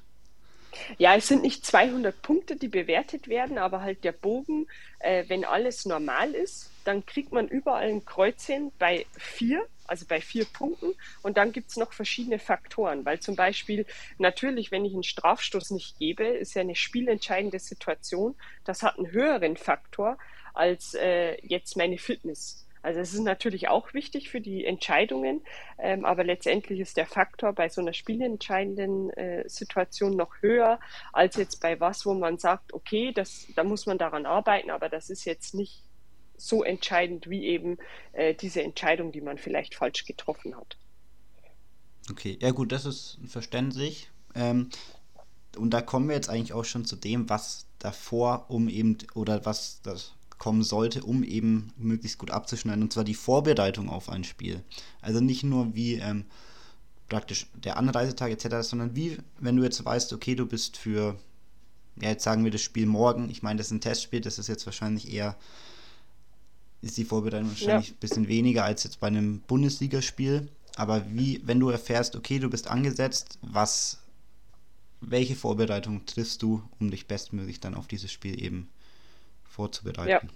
[0.97, 4.67] Ja, es sind nicht 200 Punkte, die bewertet werden, aber halt der Bogen,
[4.99, 10.21] äh, wenn alles normal ist, dann kriegt man überall ein Kreuzchen bei vier, also bei
[10.21, 10.93] vier Punkten.
[11.23, 13.85] Und dann gibt es noch verschiedene Faktoren, weil zum Beispiel
[14.17, 18.35] natürlich, wenn ich einen Strafstoß nicht gebe, ist ja eine spielentscheidende Situation.
[18.65, 20.17] Das hat einen höheren Faktor
[20.53, 22.67] als äh, jetzt meine Fitness.
[22.81, 25.41] Also es ist natürlich auch wichtig für die Entscheidungen,
[25.77, 30.79] ähm, aber letztendlich ist der Faktor bei so einer spielentscheidenden äh, Situation noch höher
[31.11, 34.89] als jetzt bei was, wo man sagt, okay, das, da muss man daran arbeiten, aber
[34.89, 35.83] das ist jetzt nicht
[36.37, 37.77] so entscheidend wie eben
[38.13, 40.77] äh, diese Entscheidung, die man vielleicht falsch getroffen hat.
[42.09, 44.09] Okay, ja gut, das ist verständlich.
[44.35, 44.69] Ähm,
[45.57, 49.45] und da kommen wir jetzt eigentlich auch schon zu dem, was davor um eben oder
[49.45, 54.23] was das kommen sollte, um eben möglichst gut abzuschneiden, und zwar die Vorbereitung auf ein
[54.23, 54.63] Spiel.
[55.01, 56.25] Also nicht nur wie ähm,
[57.09, 61.17] praktisch der Anreisetag etc., sondern wie, wenn du jetzt weißt, okay, du bist für,
[61.99, 64.47] ja, jetzt sagen wir das Spiel morgen, ich meine, das ist ein Testspiel, das ist
[64.47, 65.35] jetzt wahrscheinlich eher,
[66.81, 67.93] ist die Vorbereitung wahrscheinlich ja.
[67.93, 70.47] ein bisschen weniger als jetzt bei einem Bundesligaspiel.
[70.75, 74.03] Aber wie, wenn du erfährst, okay, du bist angesetzt, was,
[75.01, 78.69] welche Vorbereitung triffst du, um dich bestmöglich dann auf dieses Spiel eben
[79.43, 80.27] vorzubereiten?
[80.27, 80.33] Ja.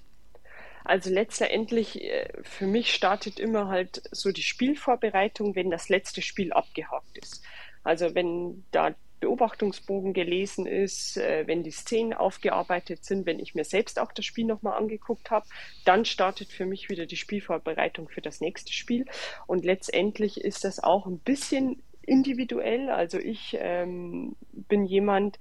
[0.84, 6.52] Also letztendlich, äh, für mich startet immer halt so die Spielvorbereitung, wenn das letzte Spiel
[6.54, 7.44] abgehakt ist.
[7.84, 13.64] Also wenn da Beobachtungsbogen gelesen ist, äh, wenn die Szenen aufgearbeitet sind, wenn ich mir
[13.64, 15.46] selbst auch das Spiel nochmal angeguckt habe,
[15.86, 19.06] dann startet für mich wieder die Spielvorbereitung für das nächste Spiel.
[19.48, 22.90] Und letztendlich ist das auch ein bisschen individuell.
[22.90, 25.38] Also ich ähm, bin jemand,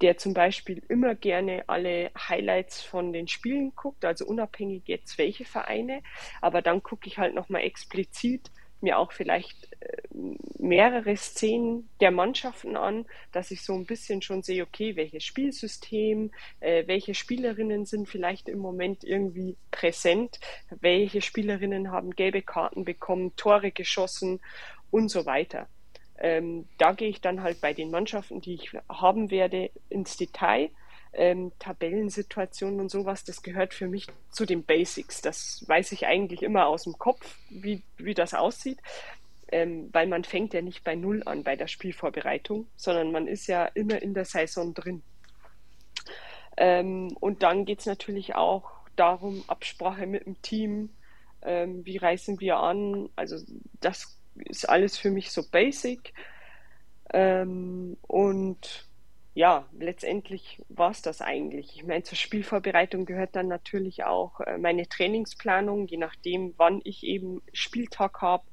[0.00, 5.44] der zum Beispiel immer gerne alle Highlights von den Spielen guckt, also unabhängig jetzt welche
[5.44, 6.02] Vereine,
[6.40, 8.50] aber dann gucke ich halt nochmal explizit
[8.82, 10.02] mir auch vielleicht äh,
[10.58, 16.30] mehrere Szenen der Mannschaften an, dass ich so ein bisschen schon sehe, okay, welches Spielsystem,
[16.60, 20.40] äh, welche Spielerinnen sind vielleicht im Moment irgendwie präsent,
[20.80, 24.40] welche Spielerinnen haben gelbe Karten bekommen, Tore geschossen
[24.90, 25.68] und so weiter.
[26.18, 30.70] Ähm, da gehe ich dann halt bei den Mannschaften, die ich haben werde, ins Detail.
[31.12, 35.20] Ähm, Tabellensituationen und sowas, das gehört für mich zu den Basics.
[35.20, 38.78] Das weiß ich eigentlich immer aus dem Kopf, wie, wie das aussieht.
[39.52, 43.48] Ähm, weil man fängt ja nicht bei Null an bei der Spielvorbereitung, sondern man ist
[43.48, 45.02] ja immer in der Saison drin.
[46.56, 50.90] Ähm, und dann geht es natürlich auch darum, Absprache mit dem Team,
[51.42, 53.08] ähm, wie reisen wir an.
[53.16, 53.36] Also
[53.80, 56.12] das ist alles für mich so basic.
[57.12, 58.86] Ähm, und
[59.34, 61.76] ja, letztendlich war es das eigentlich.
[61.76, 67.04] Ich meine, zur Spielvorbereitung gehört dann natürlich auch äh, meine Trainingsplanung, je nachdem, wann ich
[67.04, 68.44] eben Spieltag habe.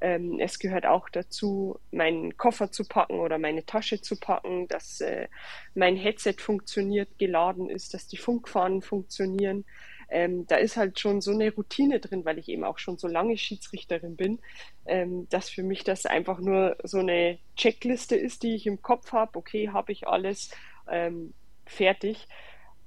[0.00, 5.00] Ähm, es gehört auch dazu, meinen Koffer zu packen oder meine Tasche zu packen, dass
[5.00, 5.28] äh,
[5.74, 9.64] mein Headset funktioniert, geladen ist, dass die Funkfahnen funktionieren
[10.08, 13.08] ähm, da ist halt schon so eine Routine drin, weil ich eben auch schon so
[13.08, 14.38] lange Schiedsrichterin bin,
[14.86, 19.12] ähm, dass für mich das einfach nur so eine Checkliste ist, die ich im Kopf
[19.12, 19.38] habe.
[19.38, 20.50] Okay, habe ich alles
[20.90, 21.34] ähm,
[21.66, 22.28] fertig.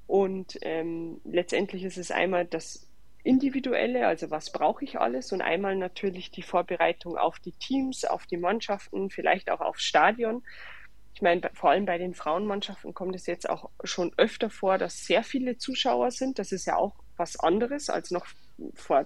[0.08, 2.88] Und ähm, letztendlich ist es einmal das
[3.24, 8.28] Individuelle, also was brauche ich alles und einmal natürlich die Vorbereitung auf die Teams, auf
[8.28, 10.44] die Mannschaften, vielleicht auch aufs Stadion.
[11.16, 15.06] Ich meine, vor allem bei den Frauenmannschaften kommt es jetzt auch schon öfter vor, dass
[15.06, 16.38] sehr viele Zuschauer sind.
[16.38, 18.26] Das ist ja auch was anderes als noch
[18.74, 19.06] vor.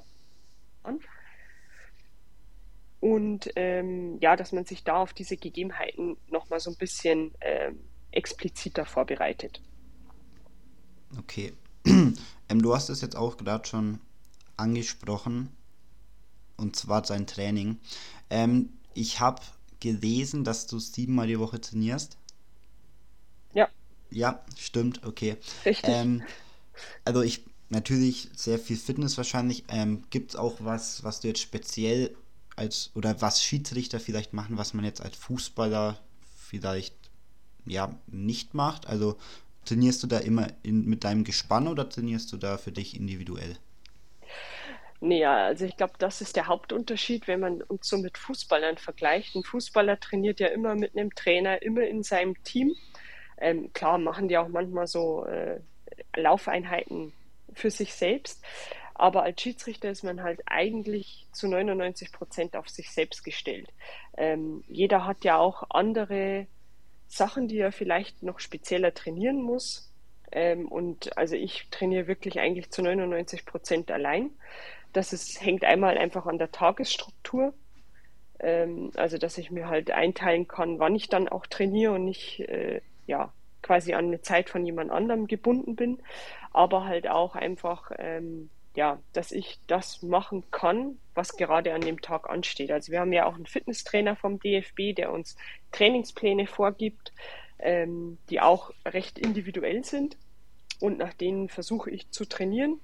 [3.00, 7.80] Und ähm, ja, dass man sich da auf diese Gegebenheiten nochmal so ein bisschen ähm,
[8.12, 9.62] expliziter vorbereitet.
[11.18, 11.54] Okay.
[11.86, 12.16] ähm,
[12.50, 14.00] du hast es jetzt auch gerade schon
[14.58, 15.50] angesprochen,
[16.58, 17.80] und zwar sein Training.
[18.30, 19.42] Ähm, ich habe
[19.80, 22.18] gelesen, dass du siebenmal die Woche trainierst.
[23.54, 23.70] Ja.
[24.12, 25.38] Ja, stimmt, okay.
[25.66, 25.90] Richtig.
[25.90, 26.24] Ähm,
[27.06, 29.64] also ich, natürlich sehr viel Fitness wahrscheinlich.
[29.70, 32.16] Ähm, Gibt es auch was, was du jetzt speziell
[32.56, 36.00] als, oder was Schiedsrichter vielleicht machen, was man jetzt als Fußballer
[36.36, 36.96] vielleicht
[37.66, 38.88] ja nicht macht?
[38.88, 39.18] Also
[39.66, 43.58] trainierst du da immer in, mit deinem Gespann oder trainierst du da für dich individuell?
[45.02, 48.78] Nee, ja, also ich glaube, das ist der Hauptunterschied, wenn man uns so mit Fußballern
[48.78, 49.34] vergleicht.
[49.36, 52.76] Ein Fußballer trainiert ja immer mit einem Trainer, immer in seinem Team.
[53.38, 55.62] Ähm, klar machen die auch manchmal so äh,
[56.18, 57.14] Laufeinheiten
[57.60, 58.44] für sich selbst,
[58.94, 63.70] aber als Schiedsrichter ist man halt eigentlich zu 99 Prozent auf sich selbst gestellt.
[64.18, 66.48] Ähm, jeder hat ja auch andere
[67.08, 69.90] Sachen, die er vielleicht noch spezieller trainieren muss.
[70.32, 74.32] Ähm, und also ich trainiere wirklich eigentlich zu 99 Prozent allein.
[74.92, 77.54] Das ist, hängt einmal einfach an der Tagesstruktur.
[78.40, 82.42] Ähm, also, dass ich mir halt einteilen kann, wann ich dann auch trainiere und nicht,
[82.42, 83.32] äh, ja,
[83.62, 86.00] quasi an eine Zeit von jemand anderem gebunden bin.
[86.52, 92.02] Aber halt auch einfach, ähm, ja, dass ich das machen kann, was gerade an dem
[92.02, 92.72] Tag ansteht.
[92.72, 95.36] Also wir haben ja auch einen Fitnesstrainer vom DFB, der uns
[95.72, 97.12] Trainingspläne vorgibt,
[97.60, 100.18] ähm, die auch recht individuell sind.
[100.80, 102.80] Und nach denen versuche ich zu trainieren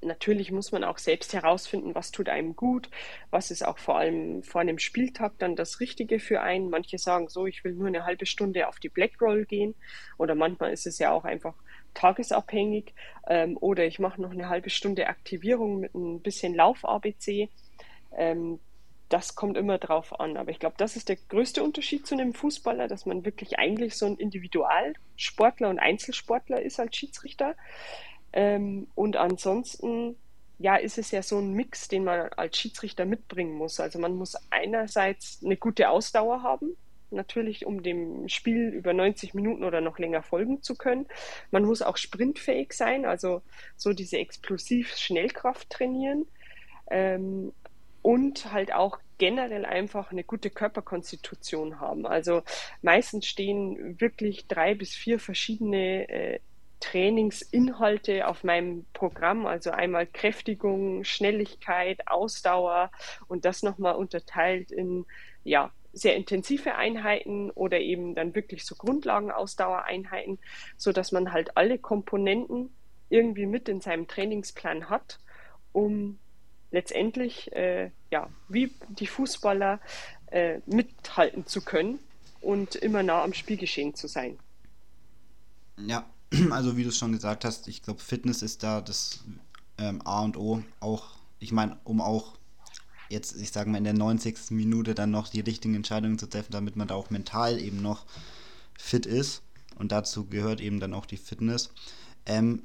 [0.00, 2.90] natürlich muss man auch selbst herausfinden, was tut einem gut,
[3.30, 6.70] was ist auch vor allem vor einem Spieltag dann das Richtige für einen.
[6.70, 9.74] Manche sagen so, ich will nur eine halbe Stunde auf die Black Roll gehen
[10.18, 11.54] oder manchmal ist es ja auch einfach
[11.94, 12.94] tagesabhängig
[13.28, 17.48] ähm, oder ich mache noch eine halbe Stunde Aktivierung mit ein bisschen Lauf-ABC.
[18.16, 18.58] Ähm,
[19.08, 20.36] das kommt immer drauf an.
[20.36, 23.96] Aber ich glaube, das ist der größte Unterschied zu einem Fußballer, dass man wirklich eigentlich
[23.96, 27.54] so ein Individualsportler und Einzelsportler ist als Schiedsrichter.
[28.34, 30.16] Ähm, und ansonsten,
[30.58, 33.78] ja, ist es ja so ein Mix, den man als Schiedsrichter mitbringen muss.
[33.78, 36.76] Also man muss einerseits eine gute Ausdauer haben,
[37.10, 41.06] natürlich, um dem Spiel über 90 Minuten oder noch länger folgen zu können.
[41.52, 43.42] Man muss auch sprintfähig sein, also
[43.76, 46.26] so diese explosiv Schnellkraft trainieren.
[46.90, 47.52] Ähm,
[48.02, 52.04] und halt auch generell einfach eine gute Körperkonstitution haben.
[52.04, 52.42] Also
[52.82, 56.40] meistens stehen wirklich drei bis vier verschiedene äh,
[56.84, 62.90] Trainingsinhalte auf meinem Programm, also einmal Kräftigung, Schnelligkeit, Ausdauer
[63.26, 65.06] und das nochmal unterteilt in
[65.44, 70.38] ja, sehr intensive Einheiten oder eben dann wirklich so Grundlagenausdauereinheiten,
[70.76, 72.70] sodass man halt alle Komponenten
[73.08, 75.20] irgendwie mit in seinem Trainingsplan hat,
[75.72, 76.18] um
[76.70, 79.80] letztendlich äh, ja, wie die Fußballer
[80.26, 81.98] äh, mithalten zu können
[82.42, 84.38] und immer nah am Spielgeschehen zu sein.
[85.78, 86.04] Ja,
[86.50, 89.24] also wie du es schon gesagt hast, ich glaube, Fitness ist da das
[89.78, 90.62] ähm, A und O.
[90.80, 91.04] Auch,
[91.38, 92.34] ich meine, um auch
[93.08, 94.50] jetzt, ich sage mal, in der 90.
[94.50, 98.06] Minute dann noch die richtigen Entscheidungen zu treffen, damit man da auch mental eben noch
[98.78, 99.42] fit ist.
[99.76, 101.70] Und dazu gehört eben dann auch die Fitness.
[102.26, 102.62] Ähm,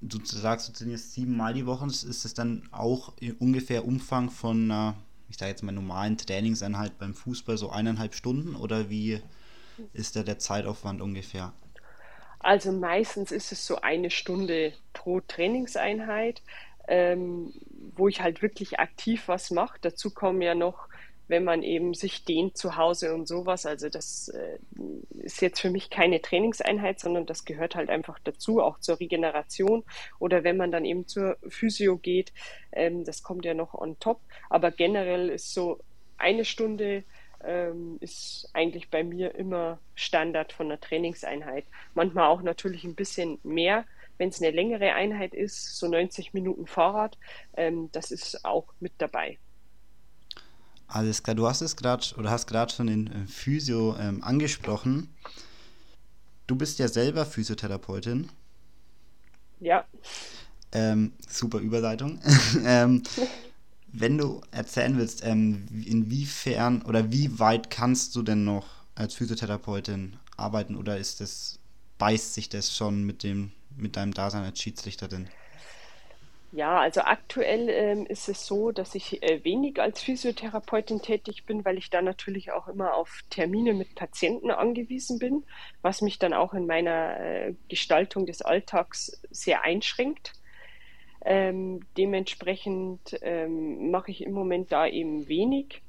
[0.00, 1.86] du sagst, du trainierst siebenmal die Woche.
[1.86, 4.94] Ist es dann auch ungefähr Umfang von einer,
[5.28, 8.54] ich sage jetzt mal, normalen Trainingseinheit beim Fußball so eineinhalb Stunden?
[8.54, 9.20] Oder wie
[9.92, 11.52] ist da der Zeitaufwand ungefähr?
[12.44, 16.42] Also meistens ist es so eine Stunde pro Trainingseinheit,
[16.86, 17.54] ähm,
[17.96, 19.78] wo ich halt wirklich aktiv was mache.
[19.80, 20.88] Dazu kommen ja noch,
[21.26, 23.64] wenn man eben sich dehnt zu Hause und sowas.
[23.64, 24.58] Also das äh,
[25.22, 29.82] ist jetzt für mich keine Trainingseinheit, sondern das gehört halt einfach dazu, auch zur Regeneration.
[30.18, 32.34] Oder wenn man dann eben zur Physio geht,
[32.72, 34.20] ähm, das kommt ja noch on top.
[34.50, 35.80] Aber generell ist so
[36.18, 37.04] eine Stunde
[37.46, 41.64] ähm, ist eigentlich bei mir immer Standard von der Trainingseinheit.
[41.94, 43.84] Manchmal auch natürlich ein bisschen mehr,
[44.18, 47.18] wenn es eine längere Einheit ist, so 90 Minuten Fahrrad,
[47.56, 49.38] ähm, das ist auch mit dabei.
[50.86, 55.14] Alles klar, du hast es gerade oder hast gerade schon den äh, Physio ähm, angesprochen.
[56.46, 58.30] Du bist ja selber Physiotherapeutin.
[59.60, 59.84] Ja.
[60.72, 62.20] Ähm, super Überleitung.
[62.64, 63.02] ähm,
[63.96, 70.16] wenn du erzählen willst, ähm, inwiefern oder wie weit kannst du denn noch als Physiotherapeutin
[70.36, 71.58] arbeiten oder ist das,
[71.98, 75.28] beißt sich das schon mit dem, mit deinem Dasein als Schiedsrichterin?
[76.50, 81.64] Ja, also aktuell ähm, ist es so, dass ich äh, wenig als Physiotherapeutin tätig bin,
[81.64, 85.42] weil ich da natürlich auch immer auf Termine mit Patienten angewiesen bin,
[85.82, 90.32] was mich dann auch in meiner äh, Gestaltung des Alltags sehr einschränkt.
[91.24, 95.80] Ähm, dementsprechend ähm, mache ich im Moment da eben wenig,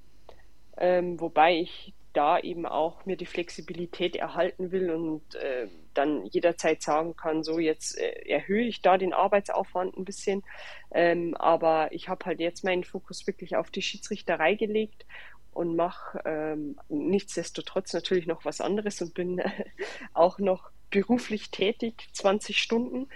[0.77, 6.81] ähm, wobei ich da eben auch mir die Flexibilität erhalten will und äh, dann jederzeit
[6.81, 10.43] sagen kann, so jetzt äh, erhöhe ich da den Arbeitsaufwand ein bisschen.
[10.91, 15.05] Ähm, aber ich habe halt jetzt meinen Fokus wirklich auf die Schiedsrichterei gelegt
[15.51, 19.49] und mache ähm, nichtsdestotrotz natürlich noch was anderes und bin äh,
[20.13, 23.09] auch noch beruflich tätig, 20 Stunden.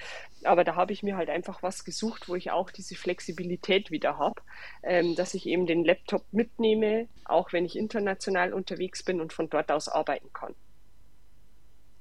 [0.44, 4.18] Aber da habe ich mir halt einfach was gesucht, wo ich auch diese Flexibilität wieder
[4.18, 4.42] habe,
[4.84, 9.50] ähm, dass ich eben den Laptop mitnehme, auch wenn ich international unterwegs bin und von
[9.50, 10.56] dort aus arbeiten kann.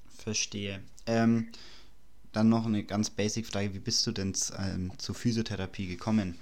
[0.06, 0.82] Verstehe.
[1.06, 1.50] Ähm,
[2.32, 6.38] dann noch eine ganz basic Frage: Wie bist du denn ähm, zur Physiotherapie gekommen?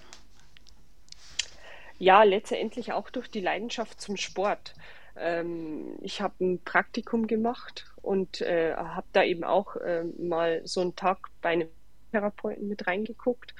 [1.98, 4.74] Ja, letztendlich auch durch die Leidenschaft zum Sport.
[5.16, 10.80] Ähm, ich habe ein Praktikum gemacht und äh, habe da eben auch äh, mal so
[10.80, 11.68] einen Tag bei einem
[12.16, 13.54] Therapeuten mit reingeguckt.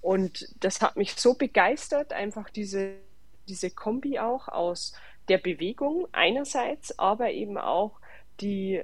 [0.00, 2.94] Und das hat mich so begeistert, einfach diese,
[3.48, 4.94] diese Kombi auch aus
[5.28, 7.98] der Bewegung einerseits, aber eben auch
[8.40, 8.82] die,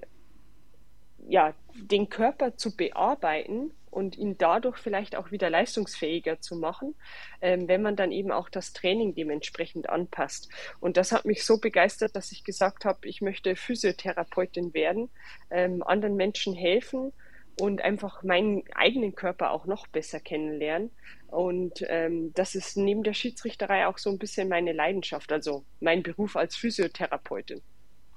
[1.29, 6.95] ja, den Körper zu bearbeiten und ihn dadurch vielleicht auch wieder leistungsfähiger zu machen,
[7.41, 10.49] ähm, wenn man dann eben auch das Training dementsprechend anpasst.
[10.81, 15.11] Und das hat mich so begeistert, dass ich gesagt habe, ich möchte Physiotherapeutin werden,
[15.51, 17.13] ähm, anderen Menschen helfen
[17.61, 20.91] und einfach meinen eigenen Körper auch noch besser kennenlernen.
[21.29, 26.03] Und ähm, das ist neben der Schiedsrichterei auch so ein bisschen meine Leidenschaft, also mein
[26.03, 27.61] Beruf als Physiotherapeutin.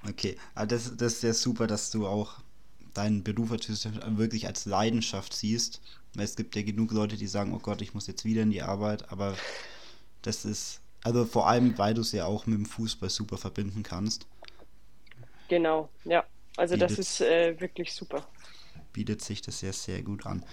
[0.08, 2.40] Okay, das, das ist ja super, dass du auch
[2.94, 5.82] deinen Beruf wirklich als Leidenschaft siehst.
[6.14, 8.52] Weil es gibt ja genug Leute, die sagen, oh Gott, ich muss jetzt wieder in
[8.52, 9.36] die Arbeit, aber
[10.22, 13.84] das ist, also vor allem, weil du es ja auch mit dem Fußball super verbinden
[13.84, 14.26] kannst.
[15.50, 16.24] Genau, ja.
[16.58, 18.26] Also bietet, das ist äh, wirklich super.
[18.96, 20.46] Bietet sich das ja sehr gut an.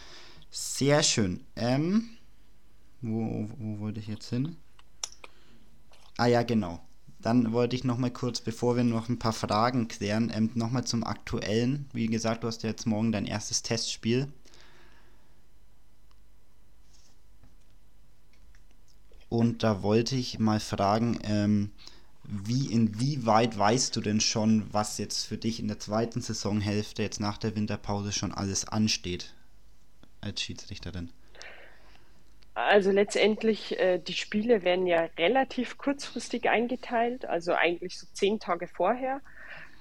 [0.50, 1.44] Sehr schön.
[1.54, 2.08] Ähm,
[3.00, 4.56] wo, wo wollte ich jetzt hin?
[6.16, 6.80] Ah ja, genau.
[7.20, 11.04] Dann wollte ich nochmal kurz, bevor wir noch ein paar Fragen klären, ähm, nochmal zum
[11.04, 11.88] aktuellen.
[11.92, 14.26] Wie gesagt, du hast ja jetzt morgen dein erstes Testspiel.
[19.28, 21.70] Und da wollte ich mal fragen, ähm,
[22.32, 27.20] wie, inwieweit weißt du denn schon, was jetzt für dich in der zweiten Saisonhälfte, jetzt
[27.20, 29.34] nach der Winterpause, schon alles ansteht
[30.22, 31.10] als Schiedsrichterin?
[32.54, 38.66] Also letztendlich, äh, die Spiele werden ja relativ kurzfristig eingeteilt, also eigentlich so zehn Tage
[38.66, 39.20] vorher.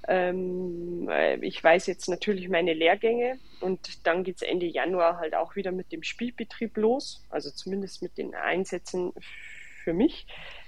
[0.08, 5.36] Ähm, äh, ich weiß jetzt natürlich meine Lehrgänge und dann geht es Ende Januar halt
[5.36, 9.14] auch wieder mit dem Spielbetrieb los, also zumindest mit den Einsätzen
[9.84, 10.26] für mich.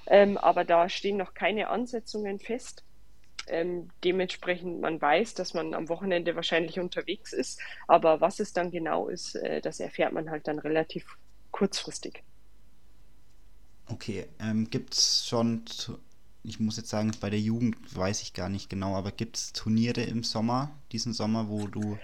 [0.07, 2.83] Ähm, aber da stehen noch keine Ansetzungen fest.
[3.47, 8.71] Ähm, dementsprechend man weiß, dass man am Wochenende wahrscheinlich unterwegs ist, aber was es dann
[8.71, 11.17] genau ist, äh, das erfährt man halt dann relativ
[11.51, 12.23] kurzfristig.
[13.87, 15.65] Okay, ähm, gibt es schon,
[16.43, 19.51] ich muss jetzt sagen, bei der Jugend weiß ich gar nicht genau, aber gibt es
[19.51, 21.97] Turniere im Sommer, diesen Sommer, wo du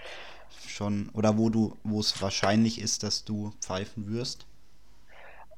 [0.66, 4.46] schon, oder wo du, wo es wahrscheinlich ist, dass du pfeifen wirst?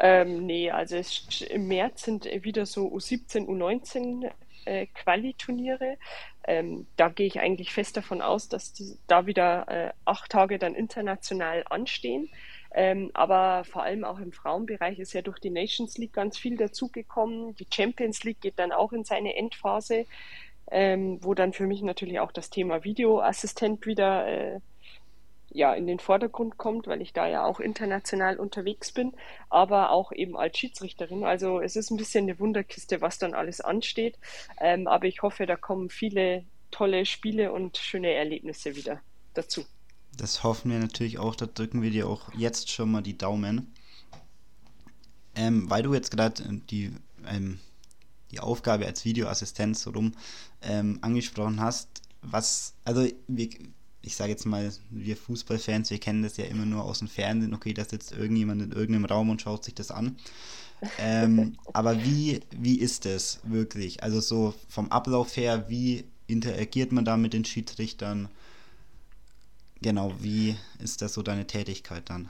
[0.05, 4.29] Ähm, nee, also es, im März sind wieder so U17, U19
[4.65, 5.97] äh, Quali-Turniere.
[6.45, 10.59] Ähm, da gehe ich eigentlich fest davon aus, dass die, da wieder äh, acht Tage
[10.59, 12.29] dann international anstehen.
[12.75, 16.57] Ähm, aber vor allem auch im Frauenbereich ist ja durch die Nations League ganz viel
[16.57, 17.55] dazugekommen.
[17.55, 20.07] Die Champions League geht dann auch in seine Endphase,
[20.73, 24.61] ähm, wo dann für mich natürlich auch das Thema Videoassistent wieder äh,
[25.55, 29.13] ja, in den Vordergrund kommt, weil ich da ja auch international unterwegs bin,
[29.51, 31.25] aber auch eben als Schiedsrichterin.
[31.25, 34.19] Also es ist ein bisschen eine Wunderkiste, was dann alles ansteht.
[34.61, 39.01] Ähm, aber ich hoffe, da kommen viele tolle Spiele und schöne Erlebnisse wieder
[39.35, 39.65] dazu.
[40.17, 43.73] Das hoffen wir natürlich auch, da drücken wir dir auch jetzt schon mal die Daumen.
[45.35, 46.93] Ähm, weil du jetzt gerade äh, die,
[47.27, 47.59] ähm,
[48.31, 50.13] die Aufgabe als Videoassistent so rum
[50.61, 53.49] ähm, angesprochen hast, was, also wir,
[54.03, 57.55] ich sage jetzt mal, wir Fußballfans, wir kennen das ja immer nur aus dem Fernsehen,
[57.55, 60.17] okay, da sitzt irgendjemand in irgendeinem Raum und schaut sich das an.
[60.99, 64.03] Ähm, aber wie, wie ist das wirklich?
[64.03, 68.29] Also so vom Ablauf her, wie interagiert man da mit den Schiedsrichtern?
[69.81, 72.29] Genau, wie ist das so deine Tätigkeit dann?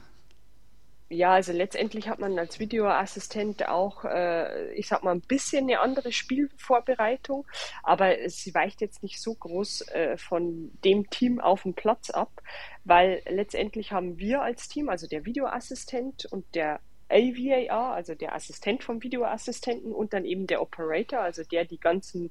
[1.12, 5.80] Ja, also letztendlich hat man als Videoassistent auch, äh, ich sag mal, ein bisschen eine
[5.80, 7.46] andere Spielvorbereitung,
[7.82, 12.30] aber sie weicht jetzt nicht so groß äh, von dem Team auf dem Platz ab,
[12.84, 18.82] weil letztendlich haben wir als Team, also der Videoassistent und der AVAR, also der Assistent
[18.82, 22.30] vom Videoassistenten und dann eben der Operator, also der die ganzen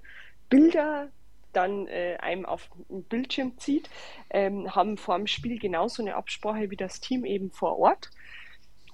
[0.49, 1.11] Bilder
[1.53, 3.89] dann äh, einem auf den Bildschirm zieht,
[4.29, 8.09] ähm, haben vor dem Spiel genauso eine Absprache wie das Team eben vor Ort.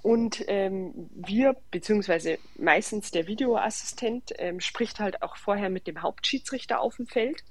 [0.01, 6.79] Und ähm, wir, beziehungsweise meistens der Videoassistent, ähm, spricht halt auch vorher mit dem Hauptschiedsrichter
[6.79, 7.43] auf dem Feld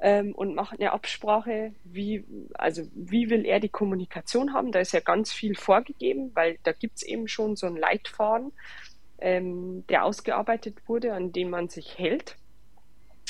[0.00, 2.24] ähm, und macht eine Absprache, wie,
[2.54, 4.72] also wie will er die Kommunikation haben.
[4.72, 8.52] Da ist ja ganz viel vorgegeben, weil da gibt es eben schon so einen Leitfaden,
[9.20, 12.36] ähm, der ausgearbeitet wurde, an dem man sich hält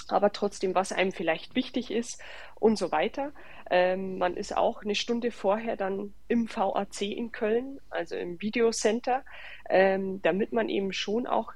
[0.08, 2.20] aber trotzdem, was einem vielleicht wichtig ist
[2.54, 3.32] und so weiter.
[3.70, 9.24] Ähm, man ist auch eine Stunde vorher dann im VAC in Köln, also im Videocenter,
[9.68, 11.52] ähm, damit man eben schon auch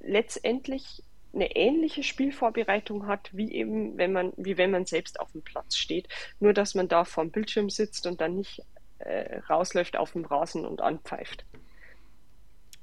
[0.00, 1.02] letztendlich
[1.32, 5.76] eine ähnliche Spielvorbereitung hat, wie eben, wenn man, wie wenn man selbst auf dem Platz
[5.76, 6.08] steht.
[6.40, 8.62] Nur, dass man da vorm Bildschirm sitzt und dann nicht
[8.98, 11.44] äh, rausläuft auf dem Rasen und anpfeift.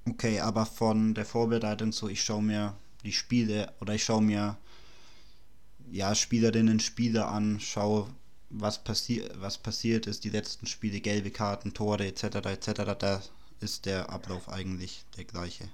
[0.09, 4.57] Okay, aber von der Vorbereitung so, ich schaue mir die Spiele oder ich schaue mir
[5.91, 8.07] ja, Spielerinnen, Spieler an, schaue,
[8.49, 12.23] was, passi was passiert ist, die letzten Spiele, gelbe Karten, Tore etc.
[12.45, 12.71] etc.
[12.97, 13.21] Da
[13.59, 15.65] ist der Ablauf eigentlich der gleiche.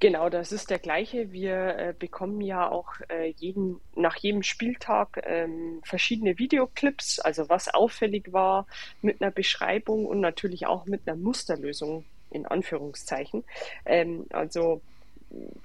[0.00, 1.30] Genau, das ist der gleiche.
[1.30, 7.68] Wir äh, bekommen ja auch äh, jeden, nach jedem Spieltag ähm, verschiedene Videoclips, also was
[7.68, 8.66] auffällig war,
[9.02, 13.44] mit einer Beschreibung und natürlich auch mit einer Musterlösung in Anführungszeichen.
[13.84, 14.80] Ähm, also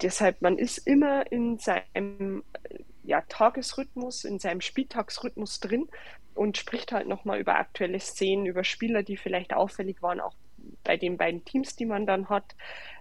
[0.02, 2.44] deshalb, man ist immer in seinem
[3.06, 5.88] ja, Tagesrhythmus, in seinem Spieltagsrhythmus drin
[6.34, 10.34] und spricht halt nochmal über aktuelle Szenen, über Spieler, die vielleicht auffällig waren, auch
[10.84, 12.54] bei den beiden Teams, die man dann hat.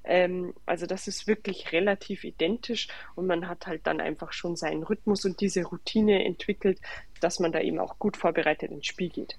[0.03, 4.83] Ähm, also das ist wirklich relativ identisch und man hat halt dann einfach schon seinen
[4.83, 6.79] Rhythmus und diese Routine entwickelt,
[7.19, 9.35] dass man da eben auch gut vorbereitet ins Spiel geht.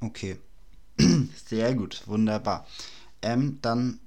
[0.00, 0.38] Okay,
[1.34, 2.66] sehr gut, wunderbar.
[3.22, 4.00] Ähm, dann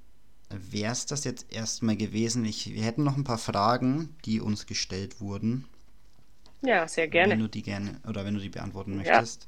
[0.50, 2.45] wäre es das jetzt erstmal gewesen.
[2.45, 5.66] Ich, wir hätten noch ein paar Fragen, die uns gestellt wurden.
[6.62, 7.34] Ja, sehr gerne.
[7.34, 9.47] Wenn du die gerne oder wenn du die beantworten möchtest.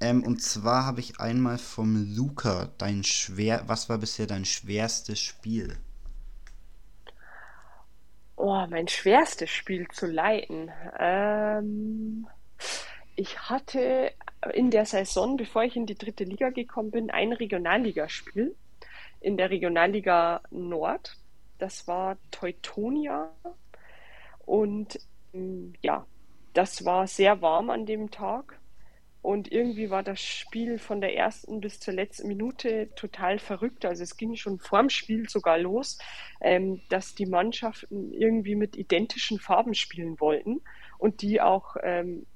[0.00, 0.08] Ja.
[0.08, 5.20] Ähm, und zwar habe ich einmal vom Luca dein schwer, was war bisher dein schwerstes
[5.20, 5.76] Spiel?
[8.36, 10.70] Oh, mein schwerstes Spiel zu leiten.
[10.98, 12.26] Ähm,
[13.16, 14.12] ich hatte
[14.52, 18.54] in der Saison, bevor ich in die dritte Liga gekommen bin, ein Regionalligaspiel
[19.26, 21.16] in der Regionalliga Nord.
[21.58, 23.32] Das war Teutonia.
[24.44, 25.00] Und
[25.34, 26.06] ähm, ja,
[26.52, 28.60] das war sehr warm an dem Tag.
[29.22, 33.84] Und irgendwie war das Spiel von der ersten bis zur letzten Minute total verrückt.
[33.84, 35.98] Also es ging schon vorm Spiel sogar los,
[36.40, 40.60] ähm, dass die Mannschaften irgendwie mit identischen Farben spielen wollten
[40.98, 42.26] und die auch ähm,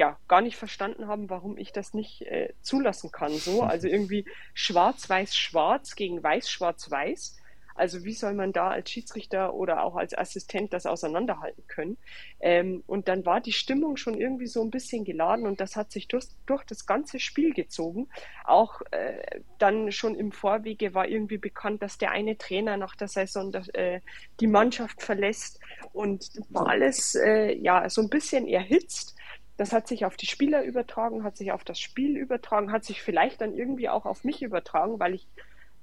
[0.00, 3.32] ja, gar nicht verstanden haben, warum ich das nicht äh, zulassen kann.
[3.32, 4.24] So, also irgendwie
[4.54, 7.36] schwarz-weiß-schwarz gegen weiß-schwarz-weiß.
[7.74, 11.98] Also wie soll man da als Schiedsrichter oder auch als Assistent das auseinanderhalten können?
[12.40, 15.92] Ähm, und dann war die Stimmung schon irgendwie so ein bisschen geladen und das hat
[15.92, 18.08] sich durch, durch das ganze Spiel gezogen.
[18.44, 23.08] Auch äh, dann schon im Vorwege war irgendwie bekannt, dass der eine Trainer nach der
[23.08, 24.00] Saison das, äh,
[24.40, 25.60] die Mannschaft verlässt
[25.92, 29.14] und war alles äh, ja so ein bisschen erhitzt.
[29.60, 33.02] Das hat sich auf die Spieler übertragen, hat sich auf das Spiel übertragen, hat sich
[33.02, 35.26] vielleicht dann irgendwie auch auf mich übertragen, weil ich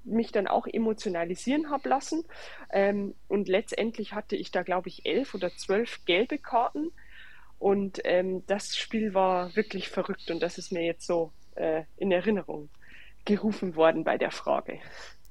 [0.02, 2.24] mich dann auch emotionalisieren habe lassen.
[2.70, 6.90] Ähm, und letztendlich hatte ich da, glaube ich, elf oder zwölf gelbe Karten.
[7.60, 12.10] Und ähm, das Spiel war wirklich verrückt und das ist mir jetzt so äh, in
[12.10, 12.70] Erinnerung
[13.26, 14.80] gerufen worden bei der Frage.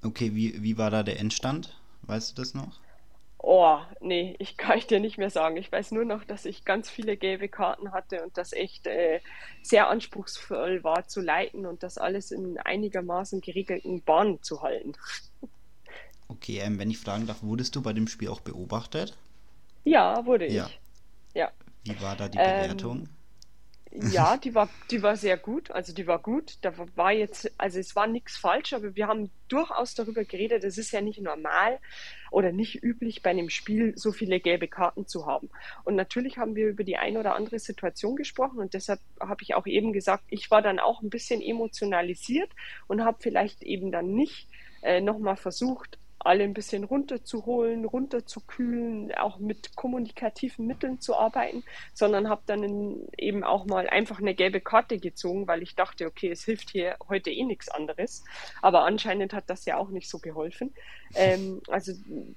[0.06, 1.78] Okay, wie, wie war da der Endstand?
[2.04, 2.80] Weißt du das noch?
[3.40, 5.58] Oh, nee, ich kann ich dir nicht mehr sagen.
[5.58, 9.20] Ich weiß nur noch, dass ich ganz viele gelbe Karten hatte und das echt äh,
[9.62, 14.94] sehr anspruchsvoll war zu leiten und das alles in einigermaßen geregelten Bahnen zu halten.
[16.30, 19.18] Okay, ähm, wenn ich fragen darf, wurdest du bei dem Spiel auch beobachtet?
[19.86, 20.66] Ja, wurde ja.
[20.66, 20.80] ich.
[21.34, 21.52] Ja.
[21.84, 23.00] Wie war da die Bewertung?
[23.00, 23.10] Ähm,
[24.12, 25.72] ja, die war, die war sehr gut.
[25.72, 26.58] Also die war gut.
[26.62, 30.64] Da war jetzt, also es war nichts falsch, aber wir haben durchaus darüber geredet.
[30.64, 31.80] Es ist ja nicht normal
[32.32, 35.50] oder nicht üblich bei einem Spiel so viele gelbe Karten zu haben.
[35.84, 39.56] Und natürlich haben wir über die eine oder andere Situation gesprochen und deshalb habe ich
[39.56, 42.52] auch eben gesagt, ich war dann auch ein bisschen emotionalisiert
[42.88, 44.50] und habe vielleicht eben dann nicht
[44.82, 45.98] äh, nochmal versucht,
[46.28, 51.64] alle ein bisschen runterzuholen, runterzukühlen, auch mit kommunikativen Mitteln zu arbeiten,
[51.94, 56.30] sondern habe dann eben auch mal einfach eine gelbe Karte gezogen, weil ich dachte, okay,
[56.30, 58.24] es hilft hier heute eh nichts anderes.
[58.62, 60.74] Aber anscheinend hat das ja auch nicht so geholfen.
[61.16, 61.94] Ähm, also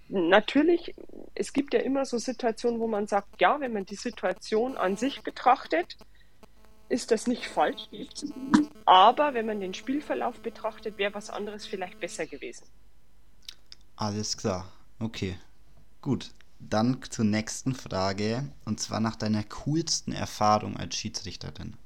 [0.09, 0.95] natürlich,
[1.35, 4.97] es gibt ja immer so Situationen, wo man sagt, ja, wenn man die Situation an
[4.97, 5.97] sich betrachtet,
[6.89, 7.89] ist das nicht falsch,
[8.85, 12.67] Aber wenn man den Spielverlauf betrachtet, wäre was anderes vielleicht besser gewesen.
[14.01, 14.67] Alles klar.
[14.99, 15.37] Okay.
[16.01, 16.31] Gut.
[16.59, 18.49] Dann zur nächsten Frage.
[18.65, 21.77] Und zwar nach deiner coolsten Erfahrung als Schiedsrichterin.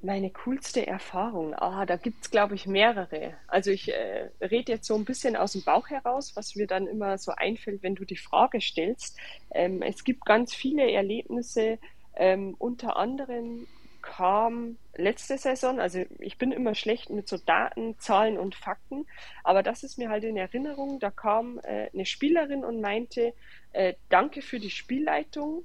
[0.00, 3.34] Meine coolste Erfahrung, ah, da gibt es, glaube ich, mehrere.
[3.46, 6.86] Also ich äh, rede jetzt so ein bisschen aus dem Bauch heraus, was mir dann
[6.86, 9.18] immer so einfällt, wenn du die Frage stellst.
[9.50, 11.78] Ähm, es gibt ganz viele Erlebnisse,
[12.14, 13.66] ähm, unter anderem
[14.06, 19.04] kam letzte Saison, also ich bin immer schlecht mit so Daten, Zahlen und Fakten,
[19.42, 23.34] aber das ist mir halt in Erinnerung, da kam äh, eine Spielerin und meinte,
[23.72, 25.64] äh, danke für die Spielleitung,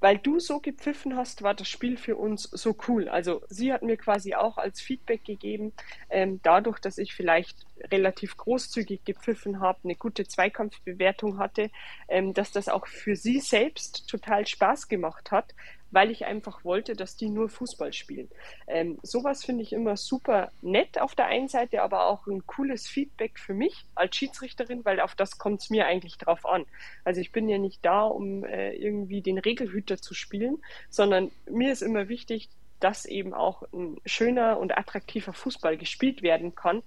[0.00, 3.08] weil du so gepfiffen hast, war das Spiel für uns so cool.
[3.08, 5.72] Also sie hat mir quasi auch als Feedback gegeben,
[6.10, 11.70] ähm, dadurch, dass ich vielleicht relativ großzügig gepfiffen habe, eine gute Zweikampfbewertung hatte,
[12.08, 15.54] ähm, dass das auch für sie selbst total Spaß gemacht hat,
[15.90, 18.28] weil ich einfach wollte, dass die nur Fußball spielen.
[18.66, 22.86] Ähm, sowas finde ich immer super nett auf der einen Seite, aber auch ein cooles
[22.86, 26.66] Feedback für mich als Schiedsrichterin, weil auf das kommt es mir eigentlich drauf an.
[27.04, 30.58] Also ich bin ja nicht da, um äh, irgendwie den Regelhüter zu spielen,
[30.90, 32.48] sondern mir ist immer wichtig,
[32.80, 36.82] dass eben auch ein schöner und attraktiver Fußball gespielt werden kann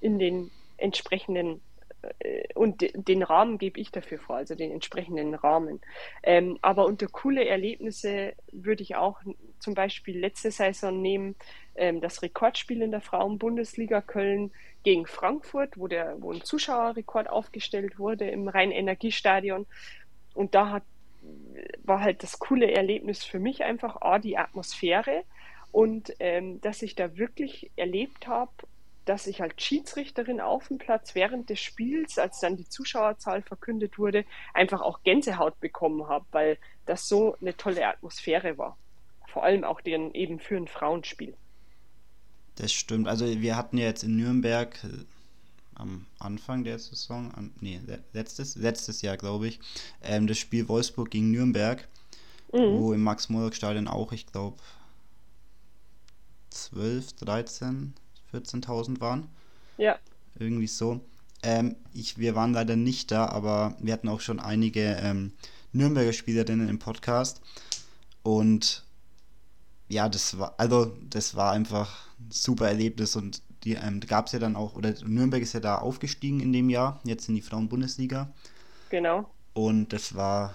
[0.00, 1.60] in den entsprechenden
[2.54, 5.80] und den Rahmen gebe ich dafür vor, also den entsprechenden Rahmen.
[6.22, 9.20] Ähm, aber unter coole Erlebnisse würde ich auch
[9.58, 11.34] zum Beispiel letzte Saison nehmen,
[11.74, 14.52] ähm, das Rekordspiel in der Frauenbundesliga Köln
[14.84, 19.66] gegen Frankfurt, wo, der, wo ein Zuschauerrekord aufgestellt wurde im Rhein-Energiestadion.
[20.34, 20.84] Und da hat,
[21.82, 25.24] war halt das coole Erlebnis für mich einfach, A, die Atmosphäre
[25.72, 28.52] und ähm, dass ich da wirklich erlebt habe,
[29.08, 33.98] dass ich als Schiedsrichterin auf dem Platz während des Spiels, als dann die Zuschauerzahl verkündet
[33.98, 38.76] wurde, einfach auch Gänsehaut bekommen habe, weil das so eine tolle Atmosphäre war.
[39.26, 41.34] Vor allem auch den, eben für ein Frauenspiel.
[42.56, 43.08] Das stimmt.
[43.08, 44.88] Also wir hatten ja jetzt in Nürnberg äh,
[45.74, 47.80] am Anfang der Saison, an, nee,
[48.12, 49.60] letztes, letztes Jahr glaube ich,
[50.02, 51.88] ähm, das Spiel Wolfsburg gegen Nürnberg,
[52.52, 52.78] mhm.
[52.78, 54.58] wo im Max-Morlock-Stadion auch, ich glaube,
[56.50, 57.94] 12, 13
[58.32, 59.28] 14.000 waren.
[59.76, 59.98] Ja.
[60.38, 61.00] Irgendwie so.
[61.42, 65.32] Ähm, ich, wir waren leider nicht da, aber wir hatten auch schon einige ähm,
[65.72, 67.40] Nürnberger Spielerinnen im Podcast.
[68.22, 68.84] Und
[69.88, 74.32] ja, das war, also das war einfach ein super Erlebnis und die ähm, gab es
[74.32, 77.42] ja dann auch, oder Nürnberg ist ja da aufgestiegen in dem Jahr, jetzt in die
[77.42, 78.32] Frauen-Bundesliga.
[78.90, 79.28] Genau.
[79.54, 80.54] Und das war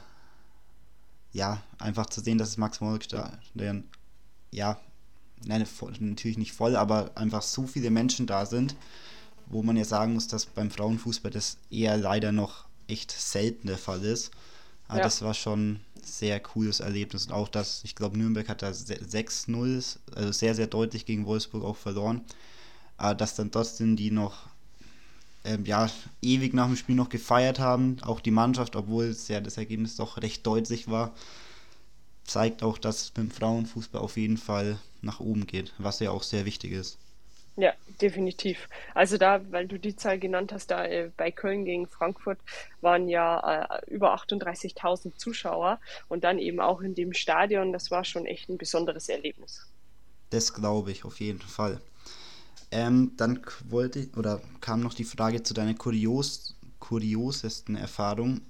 [1.32, 3.04] ja einfach zu sehen, dass es Max Morlock
[4.52, 4.80] ja
[5.46, 5.66] nein,
[6.00, 8.76] natürlich nicht voll, aber einfach so viele Menschen da sind,
[9.48, 13.78] wo man ja sagen muss, dass beim Frauenfußball das eher leider noch echt selten der
[13.78, 14.32] Fall ist.
[14.88, 15.04] Aber ja.
[15.06, 17.28] das war schon ein sehr cooles Erlebnis.
[17.28, 21.64] Und auch das, ich glaube, Nürnberg hat da 6-0, also sehr, sehr deutlich gegen Wolfsburg
[21.64, 22.22] auch verloren.
[22.98, 24.48] Aber dass dann trotzdem die noch
[25.46, 25.90] ähm, ja,
[26.22, 29.96] ewig nach dem Spiel noch gefeiert haben, auch die Mannschaft, obwohl es ja das Ergebnis
[29.96, 31.14] doch recht deutlich war,
[32.24, 36.24] zeigt auch, dass es beim Frauenfußball auf jeden Fall nach oben geht, was ja auch
[36.24, 36.98] sehr wichtig ist.
[37.56, 38.68] Ja, definitiv.
[38.96, 42.40] Also da, weil du die Zahl genannt hast, da äh, bei Köln gegen Frankfurt
[42.82, 48.06] waren ja äh, über 38.000 Zuschauer und dann eben auch in dem Stadion, das war
[48.06, 49.68] schon echt ein besonderes Erlebnis.
[50.32, 51.80] Das glaube ich auf jeden Fall.
[52.72, 58.42] Ähm, dann wollte oder kam noch die Frage zu deiner kurios, kuriosesten Erfahrung.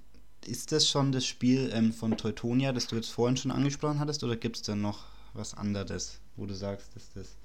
[0.46, 4.24] Ist das schon das Spiel ähm, von Teutonia, das du jetzt vorhin schon angesprochen hattest,
[4.24, 6.22] oder gibt es da noch was anderes?
[6.36, 7.36] Wo du sagst, dass das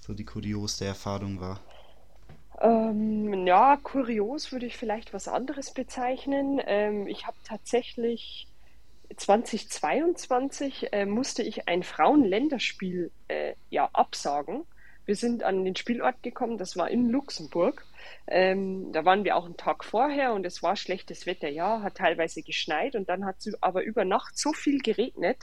[0.00, 1.60] so die kuriosste Erfahrung war?
[2.60, 6.60] Ähm, ja, kurios würde ich vielleicht was anderes bezeichnen.
[6.64, 8.46] Ähm, ich habe tatsächlich
[9.16, 14.64] 2022 äh, musste ich ein Frauenländerspiel äh, ja absagen.
[15.06, 17.84] Wir sind an den Spielort gekommen, das war in Luxemburg.
[18.26, 21.96] Ähm, da waren wir auch einen Tag vorher und es war schlechtes Wetter, ja, hat
[21.96, 25.38] teilweise geschneit und dann hat es aber über Nacht so viel geregnet,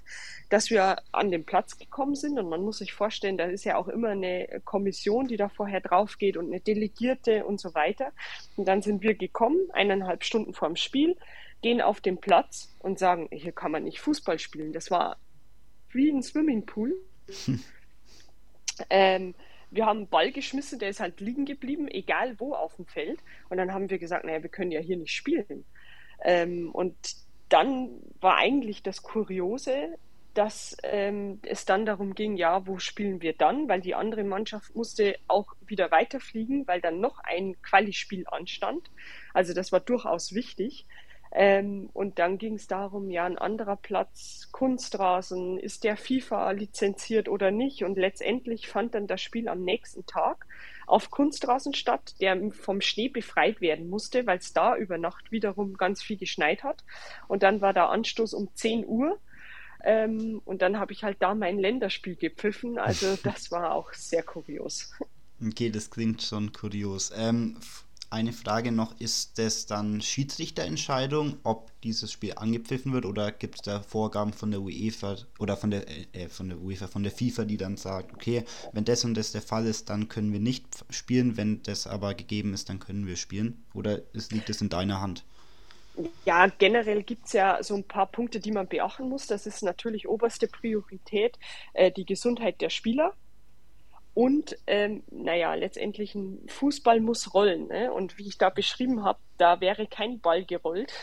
[0.49, 3.78] dass wir an den Platz gekommen sind und man muss sich vorstellen, da ist ja
[3.78, 8.12] auch immer eine Kommission, die da vorher drauf geht und eine Delegierte und so weiter.
[8.57, 11.18] Und dann sind wir gekommen, eineinhalb Stunden vorm Spiel,
[11.62, 14.74] gehen auf den Platz und sagen, hier kann man nicht Fußball spielen.
[14.74, 15.18] Das war
[15.91, 16.95] wie ein Swimmingpool.
[18.89, 19.36] ähm,
[19.72, 23.19] wir haben einen Ball geschmissen, der ist halt liegen geblieben, egal wo auf dem Feld.
[23.49, 25.65] Und dann haben wir gesagt, naja, wir können ja hier nicht spielen.
[26.24, 26.95] Ähm, und
[27.49, 29.97] dann war eigentlich das Kuriose,
[30.34, 33.67] dass ähm, es dann darum ging, ja, wo spielen wir dann?
[33.67, 38.89] Weil die andere Mannschaft musste auch wieder weiterfliegen, weil dann noch ein Quali-Spiel anstand.
[39.34, 40.86] Also das war durchaus wichtig.
[41.34, 47.29] Ähm, und dann ging es darum, ja, ein anderer Platz, Kunstrasen, ist der FIFA lizenziert
[47.29, 47.84] oder nicht?
[47.84, 50.45] Und letztendlich fand dann das Spiel am nächsten Tag
[50.88, 55.77] auf Kunstrasen statt, der vom Schnee befreit werden musste, weil es da über Nacht wiederum
[55.77, 56.84] ganz viel geschneit hat.
[57.29, 59.17] Und dann war der Anstoß um 10 Uhr.
[59.86, 62.77] Ähm, und dann habe ich halt da mein Länderspiel gepfiffen.
[62.77, 64.91] Also das war auch sehr kurios.
[65.41, 67.11] Okay, das klingt schon kurios.
[67.15, 67.57] Ähm,
[68.12, 73.62] eine Frage noch, ist das dann Schiedsrichterentscheidung, ob dieses Spiel angepfiffen wird oder gibt es
[73.62, 77.45] da Vorgaben von der UEFA oder von der äh, von der UEFA, von der FIFA,
[77.45, 78.43] die dann sagt, okay,
[78.74, 82.14] wenn das und das der Fall ist, dann können wir nicht spielen, wenn das aber
[82.14, 83.64] gegeben ist, dann können wir spielen?
[83.74, 85.24] Oder ist, liegt es in deiner Hand?
[86.26, 89.28] Ja, generell gibt es ja so ein paar Punkte, die man beachten muss.
[89.28, 91.39] Das ist natürlich oberste Priorität
[91.74, 93.14] äh, die Gesundheit der Spieler.
[94.14, 97.68] Und ähm, naja, letztendlich ein Fußball muss rollen.
[97.68, 97.91] Ne?
[97.91, 100.93] Und wie ich da beschrieben habe, da wäre kein Ball gerollt.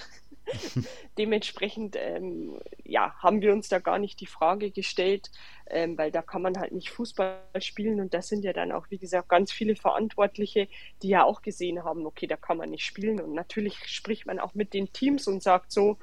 [1.19, 5.31] Dementsprechend ähm, ja, haben wir uns da gar nicht die Frage gestellt,
[5.67, 8.87] ähm, weil da kann man halt nicht Fußball spielen und das sind ja dann auch,
[8.91, 10.69] wie gesagt, ganz viele Verantwortliche,
[11.03, 14.39] die ja auch gesehen haben, okay, da kann man nicht spielen und natürlich spricht man
[14.39, 15.99] auch mit den Teams und sagt so,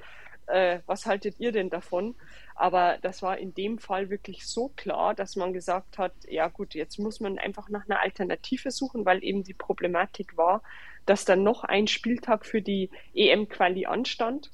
[0.47, 2.15] äh, was haltet ihr denn davon?
[2.55, 6.73] Aber das war in dem Fall wirklich so klar, dass man gesagt hat, ja gut,
[6.73, 10.63] jetzt muss man einfach nach einer Alternative suchen, weil eben die Problematik war,
[11.05, 14.51] dass dann noch ein Spieltag für die EM-Quali anstand.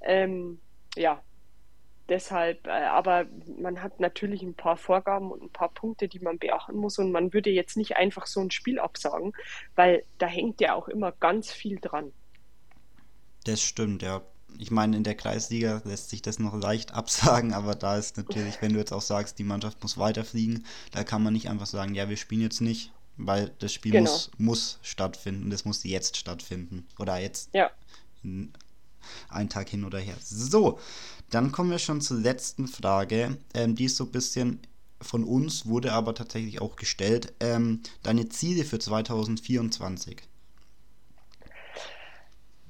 [0.00, 0.60] Ähm,
[0.96, 1.20] ja,
[2.08, 3.26] deshalb, äh, aber
[3.58, 7.10] man hat natürlich ein paar Vorgaben und ein paar Punkte, die man beachten muss und
[7.10, 9.32] man würde jetzt nicht einfach so ein Spiel absagen,
[9.74, 12.12] weil da hängt ja auch immer ganz viel dran.
[13.44, 14.22] Das stimmt, ja
[14.58, 18.60] ich meine, in der Kreisliga lässt sich das noch leicht absagen, aber da ist natürlich,
[18.60, 21.94] wenn du jetzt auch sagst, die Mannschaft muss weiterfliegen, da kann man nicht einfach sagen,
[21.94, 24.10] ja, wir spielen jetzt nicht, weil das Spiel genau.
[24.10, 26.86] muss, muss stattfinden, das muss jetzt stattfinden.
[26.98, 27.70] Oder jetzt ja.
[28.22, 30.16] einen Tag hin oder her.
[30.22, 30.78] So,
[31.30, 33.38] dann kommen wir schon zur letzten Frage.
[33.54, 34.60] Ähm, die ist so ein bisschen
[35.00, 37.32] von uns, wurde aber tatsächlich auch gestellt.
[37.40, 40.22] Ähm, deine Ziele für 2024?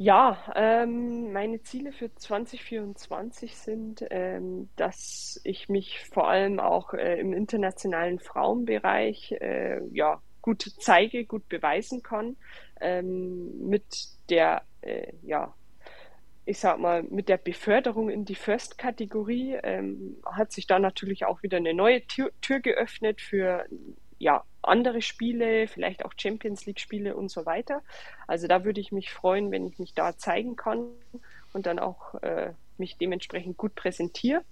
[0.03, 7.21] Ja, ähm, meine Ziele für 2024 sind, ähm, dass ich mich vor allem auch äh,
[7.21, 12.37] im internationalen Frauenbereich äh, ja, gut zeige, gut beweisen kann.
[12.81, 13.85] Ähm, mit
[14.31, 15.55] der, äh, ja,
[16.47, 21.43] ich sag mal, mit der Beförderung in die First-Kategorie ähm, hat sich da natürlich auch
[21.43, 23.67] wieder eine neue Tür, Tür geöffnet für
[24.21, 27.83] ja, andere Spiele, vielleicht auch Champions League-Spiele und so weiter.
[28.29, 30.91] Also da würde ich mich freuen, wenn ich mich da zeigen kann
[31.55, 34.45] und dann auch äh, mich dementsprechend gut präsentiere.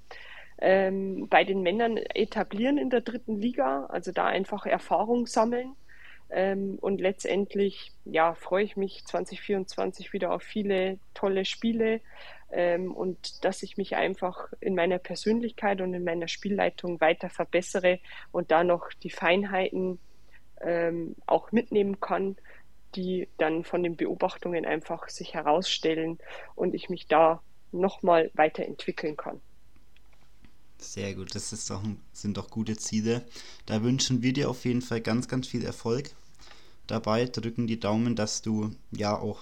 [0.61, 5.77] Ähm, bei den Männern etablieren in der dritten Liga, also da einfach Erfahrung sammeln.
[6.31, 12.01] Ähm, und letztendlich ja, freue ich mich 2024 wieder auf viele tolle Spiele
[12.51, 18.01] ähm, und dass ich mich einfach in meiner Persönlichkeit und in meiner Spielleitung weiter verbessere
[18.33, 19.99] und da noch die Feinheiten
[20.61, 22.37] ähm, auch mitnehmen kann,
[22.95, 26.19] die dann von den Beobachtungen einfach sich herausstellen
[26.55, 29.41] und ich mich da nochmal weiterentwickeln kann.
[30.79, 31.83] Sehr gut, das ist doch,
[32.13, 33.25] sind doch gute Ziele.
[33.67, 36.11] Da wünschen wir dir auf jeden Fall ganz, ganz viel Erfolg
[36.87, 37.27] dabei.
[37.27, 39.41] Drücken die Daumen, dass du ja auch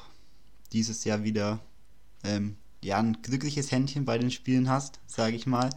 [0.73, 1.61] dieses Jahr wieder
[2.25, 2.57] ähm,
[2.87, 5.71] ja, ein glückliches Händchen bei den Spielen hast, sage ich mal.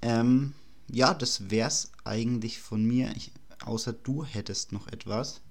[0.00, 0.54] Ähm,
[0.88, 3.10] ja, das wär's eigentlich von mir.
[3.14, 3.32] Ich,
[3.64, 5.42] außer du hättest noch etwas,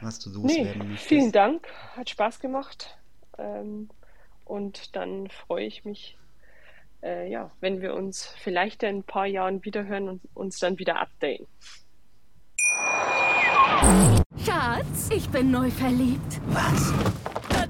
[0.00, 1.08] was du loswerden nee, möchtest.
[1.08, 1.66] Vielen Dank,
[1.96, 2.98] hat Spaß gemacht.
[3.38, 3.88] Ähm,
[4.44, 6.18] und dann freue ich mich,
[7.02, 11.00] äh, ja, wenn wir uns vielleicht in ein paar Jahren wiederhören und uns dann wieder
[11.00, 11.46] updaten.
[14.44, 16.40] Schatz, ich bin neu verliebt.
[16.48, 16.92] Was?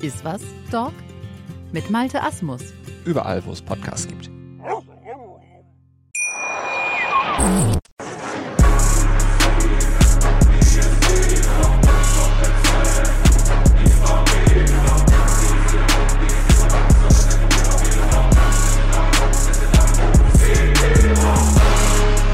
[0.00, 0.92] Iswas Dog
[1.72, 2.62] mit Malte Asmus.
[3.04, 4.30] Überall, wo es Podcasts gibt.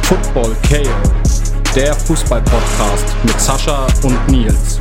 [0.03, 4.81] Football KO, der Fußball-Podcast mit Sascha und Nils.